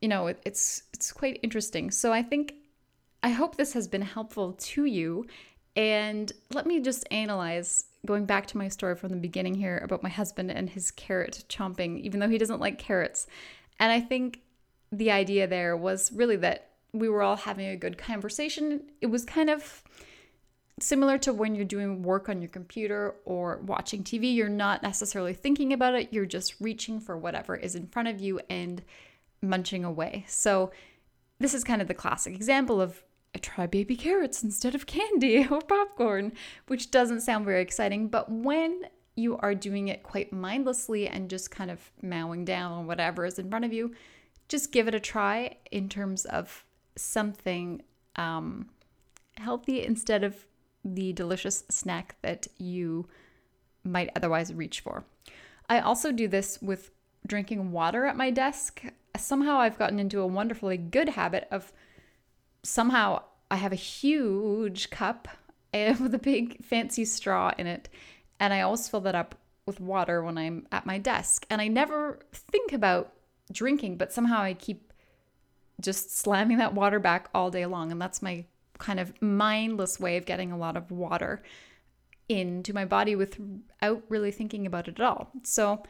you 0.01 0.09
know 0.09 0.27
it, 0.27 0.41
it's 0.45 0.83
it's 0.93 1.13
quite 1.13 1.39
interesting 1.45 1.89
so 1.89 2.13
i 2.13 2.21
think 2.21 2.55
i 3.23 3.31
hope 3.31 3.57
this 3.57 3.73
has 3.73 3.89
been 3.89 4.03
helpful 4.03 4.53
to 4.55 4.85
you 4.85 5.27
and 5.75 6.33
let 6.53 6.67
me 6.67 6.81
just 6.81 7.07
analyze 7.11 7.85
going 8.07 8.25
back 8.25 8.47
to 8.47 8.57
my 8.57 8.69
story 8.69 8.95
from 8.95 9.09
the 9.11 9.17
beginning 9.17 9.55
here 9.55 9.79
about 9.79 10.03
my 10.03 10.09
husband 10.09 10.51
and 10.51 10.71
his 10.71 10.91
carrot 10.91 11.45
chomping 11.49 12.01
even 12.01 12.21
though 12.21 12.29
he 12.29 12.39
doesn't 12.39 12.61
like 12.61 12.79
carrots 12.79 13.27
and 13.81 13.93
i 13.93 14.01
think 14.01 14.41
the 14.93 15.11
idea 15.11 15.47
there 15.47 15.77
was 15.77 16.13
really 16.13 16.37
that 16.37 16.71
we 16.93 17.09
were 17.09 17.23
all 17.23 17.37
having 17.37 17.69
a 17.69 17.77
good 17.77 17.99
conversation. 17.99 18.83
It 19.01 19.07
was 19.07 19.25
kind 19.25 19.51
of 19.51 19.83
similar 20.81 21.19
to 21.19 21.33
when 21.33 21.55
you're 21.55 21.65
doing 21.65 22.03
work 22.03 22.29
on 22.29 22.41
your 22.41 22.51
computer 22.51 23.15
or 23.25 23.59
watching 23.65 24.03
TV. 24.03 24.35
You're 24.35 24.49
not 24.49 24.83
necessarily 24.83 25.35
thinking 25.35 25.73
about 25.73 25.95
it, 25.95 26.13
you're 26.13 26.27
just 26.27 26.61
reaching 26.61 27.01
for 27.01 27.17
whatever 27.17 27.57
is 27.57 27.75
in 27.75 27.87
front 27.87 28.09
of 28.09 28.21
you 28.21 28.41
and 28.51 28.83
munching 29.43 29.85
away. 29.85 30.25
So, 30.29 30.71
this 31.39 31.55
is 31.55 31.65
kind 31.65 31.83
of 31.83 31.89
the 31.89 31.95
classic 31.95 32.35
example 32.35 32.81
of 32.81 33.03
I 33.35 33.39
try 33.39 33.67
baby 33.67 33.97
carrots 33.97 34.43
instead 34.43 34.75
of 34.75 34.87
candy 34.87 35.47
or 35.51 35.61
popcorn, 35.61 36.33
which 36.69 36.91
doesn't 36.91 37.21
sound 37.21 37.45
very 37.45 37.61
exciting, 37.61 38.09
but 38.09 38.31
when 38.31 38.87
you 39.15 39.37
are 39.39 39.55
doing 39.55 39.89
it 39.89 40.03
quite 40.03 40.33
mindlessly 40.33 41.09
and 41.09 41.29
just 41.29 41.51
kind 41.51 41.71
of 41.71 41.91
mowing 42.03 42.45
down 42.45 42.73
on 42.73 42.87
whatever 42.87 43.25
is 43.25 43.39
in 43.39 43.51
front 43.51 43.65
of 43.65 43.73
you, 43.73 43.95
just 44.49 44.73
give 44.73 44.89
it 44.89 44.95
a 44.95 45.01
try 45.01 45.57
in 45.71 45.89
terms 45.89 46.25
of 46.27 46.65
something 46.97 47.83
um, 48.17 48.71
healthy 49.37 49.85
instead 49.85 50.25
of 50.25 50.47
the 50.85 51.13
delicious 51.13 51.65
snack 51.69 52.17
that 52.23 52.47
you 52.59 53.09
might 53.85 54.11
otherwise 54.17 54.55
reach 54.55 54.81
for. 54.81 55.05
I 55.69 55.81
also 55.81 56.13
do 56.13 56.29
this 56.29 56.61
with 56.63 56.91
drinking 57.27 57.73
water 57.73 58.07
at 58.07 58.17
my 58.17 58.31
desk. 58.31 58.83
Somehow 59.17 59.59
I've 59.59 59.79
gotten 59.79 59.99
into 59.99 60.21
a 60.21 60.27
wonderfully 60.27 60.77
good 60.77 61.11
habit 61.11 61.49
of 61.51 61.73
somehow 62.63 63.23
I 63.51 63.57
have 63.57 63.73
a 63.73 63.77
huge 63.77 64.91
cup 64.91 65.29
with 65.73 66.15
a 66.15 66.19
big 66.19 66.65
fancy 66.65 67.05
straw 67.05 67.53
in 67.59 67.67
it, 67.67 67.89
and 68.41 68.53
I 68.53 68.63
always 68.63 68.89
fill 68.89 69.01
that 69.03 69.15
up 69.15 69.35
with 69.67 69.81
water 69.81 70.23
when 70.23 70.39
I'm 70.39 70.67
at 70.73 70.87
my 70.87 70.99
desk. 70.99 71.47
And 71.51 71.61
I 71.61 71.69
never 71.69 72.21
think 72.33 72.73
about 72.73 73.13
drinking, 73.53 73.97
but 73.97 74.13
somehow 74.13 74.41
I 74.41 74.55
keep 74.55 74.93
just 75.81 76.17
slamming 76.17 76.59
that 76.59 76.75
water 76.75 76.99
back 76.99 77.29
all 77.35 77.51
day 77.51 77.67
long. 77.67 77.93
And 77.93 78.01
that's 78.01 78.23
my 78.23 78.45
kind 78.79 79.01
of 79.01 79.21
mindless 79.21 79.99
way 79.99 80.17
of 80.17 80.27
getting 80.27 80.53
a 80.53 80.57
lot 80.57 80.77
of 80.77 80.91
water 80.91 81.43
into 82.29 82.73
my 82.73 82.85
body 82.85 83.15
without 83.15 84.03
really 84.09 84.31
thinking 84.31 84.67
about 84.67 84.89
it 84.89 84.99
at 85.01 85.07
all. 85.07 85.31
So, 85.43 85.83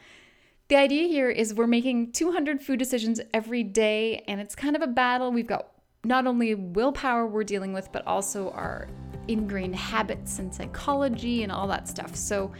the 0.69 0.75
idea 0.75 1.07
here 1.07 1.29
is 1.29 1.53
we're 1.53 1.67
making 1.67 2.11
200 2.11 2.61
food 2.61 2.79
decisions 2.79 3.21
every 3.33 3.63
day, 3.63 4.23
and 4.27 4.41
it's 4.41 4.55
kind 4.55 4.75
of 4.75 4.81
a 4.81 4.87
battle. 4.87 5.31
We've 5.31 5.47
got 5.47 5.67
not 6.03 6.27
only 6.27 6.55
willpower 6.55 7.25
we're 7.25 7.43
dealing 7.43 7.73
with, 7.73 7.91
but 7.91 8.05
also 8.05 8.51
our 8.51 8.87
ingrained 9.27 9.75
habits 9.75 10.39
and 10.39 10.53
psychology 10.53 11.43
and 11.43 11.51
all 11.51 11.67
that 11.67 11.87
stuff. 11.87 12.15
So, 12.15 12.51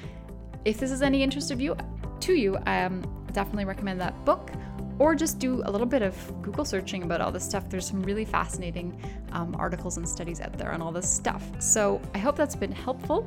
if 0.66 0.80
this 0.80 0.92
is 0.92 1.02
any 1.02 1.22
interest 1.24 1.52
of 1.52 1.62
you 1.62 1.76
to 2.22 2.34
you, 2.34 2.58
I 2.66 2.84
um, 2.84 3.02
definitely 3.34 3.66
recommend 3.66 4.02
that 4.02 4.26
book 4.26 4.52
or 5.00 5.14
just 5.14 5.38
do 5.38 5.62
a 5.66 5.72
little 5.72 5.86
bit 5.86 6.02
of 6.02 6.42
Google 6.42 6.66
searching 6.66 7.04
about 7.04 7.22
all 7.22 7.32
this 7.32 7.44
stuff. 7.44 7.70
There's 7.70 7.88
some 7.88 8.02
really 8.02 8.26
fascinating 8.26 9.00
um, 9.32 9.56
articles 9.58 9.98
and 9.98 10.08
studies 10.08 10.42
out 10.42 10.58
there 10.58 10.72
on 10.72 10.82
all 10.82 10.92
this 10.92 11.10
stuff. 11.10 11.44
So 11.60 12.02
I 12.16 12.18
hope 12.18 12.36
that's 12.36 12.56
been 12.56 12.72
helpful. 12.72 13.26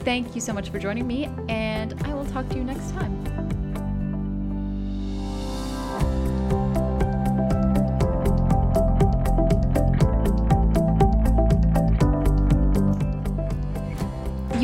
Thank 0.00 0.34
you 0.34 0.40
so 0.40 0.52
much 0.52 0.68
for 0.68 0.78
joining 0.78 1.06
me, 1.06 1.30
and 1.48 2.00
I 2.04 2.14
will 2.14 2.26
talk 2.26 2.48
to 2.50 2.56
you 2.56 2.64
next 2.64 2.90
time. 2.92 3.53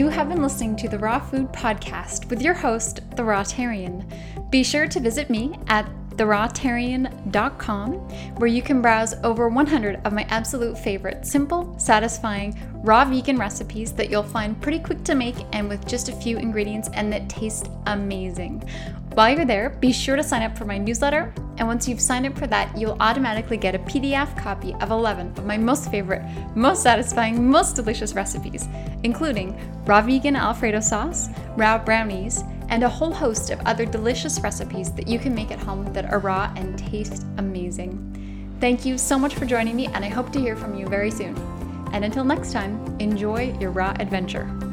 You 0.00 0.08
have 0.08 0.30
been 0.30 0.40
listening 0.42 0.76
to 0.76 0.88
the 0.88 0.98
Raw 0.98 1.18
Food 1.18 1.52
Podcast 1.52 2.30
with 2.30 2.40
your 2.40 2.54
host, 2.54 3.02
The 3.16 3.22
Rawtarian. 3.22 4.10
Be 4.50 4.64
sure 4.64 4.88
to 4.88 4.98
visit 4.98 5.28
me 5.28 5.58
at 5.66 5.86
therawtarian.com, 6.16 7.92
where 8.36 8.48
you 8.48 8.62
can 8.62 8.80
browse 8.80 9.12
over 9.22 9.50
100 9.50 10.00
of 10.06 10.14
my 10.14 10.22
absolute 10.30 10.78
favorite 10.78 11.26
simple, 11.26 11.78
satisfying, 11.78 12.58
raw 12.82 13.04
vegan 13.04 13.36
recipes 13.36 13.92
that 13.92 14.08
you'll 14.08 14.22
find 14.22 14.58
pretty 14.62 14.78
quick 14.78 15.04
to 15.04 15.14
make 15.14 15.36
and 15.52 15.68
with 15.68 15.86
just 15.86 16.08
a 16.08 16.16
few 16.16 16.38
ingredients 16.38 16.88
and 16.94 17.12
that 17.12 17.28
taste 17.28 17.68
amazing. 17.84 18.66
While 19.14 19.35
you're 19.35 19.44
there, 19.44 19.70
be 19.70 19.92
sure 19.92 20.14
to 20.14 20.23
sign 20.23 20.42
up 20.42 20.57
for 20.57 20.64
my 20.64 20.79
newsletter. 20.79 21.35
And 21.59 21.66
once 21.66 21.88
you've 21.88 22.01
signed 22.01 22.27
up 22.27 22.38
for 22.38 22.46
that, 22.46 22.77
you'll 22.79 22.96
automatically 23.01 23.57
get 23.57 23.75
a 23.75 23.81
PDF 23.81 24.35
copy 24.38 24.73
of 24.75 24.90
11 24.90 25.35
of 25.37 25.44
my 25.44 25.59
most 25.59 25.90
favorite, 25.90 26.23
most 26.55 26.83
satisfying, 26.83 27.51
most 27.51 27.77
delicious 27.77 28.14
recipes, 28.14 28.66
including 29.03 29.59
raw 29.85 30.01
vegan 30.01 30.37
Alfredo 30.37 30.81
sauce, 30.81 31.29
raw 31.57 31.77
brownies, 31.77 32.44
and 32.68 32.85
a 32.85 32.88
whole 32.88 33.12
host 33.12 33.51
of 33.51 33.61
other 33.66 33.85
delicious 33.85 34.40
recipes 34.40 34.92
that 34.92 35.09
you 35.09 35.18
can 35.18 35.35
make 35.35 35.51
at 35.51 35.59
home 35.59 35.92
that 35.92 36.11
are 36.11 36.20
raw 36.20 36.51
and 36.57 36.79
taste 36.79 37.27
amazing. 37.37 38.57
Thank 38.61 38.87
you 38.87 38.96
so 38.96 39.18
much 39.18 39.35
for 39.35 39.44
joining 39.44 39.75
me, 39.75 39.87
and 39.88 40.05
I 40.05 40.09
hope 40.09 40.33
to 40.33 40.40
hear 40.40 40.55
from 40.55 40.75
you 40.77 40.87
very 40.87 41.11
soon. 41.11 41.37
And 41.92 42.05
until 42.05 42.25
next 42.25 42.53
time, 42.53 42.96
enjoy 43.01 43.57
your 43.59 43.73
raw 43.73 43.94
adventure. 43.99 44.69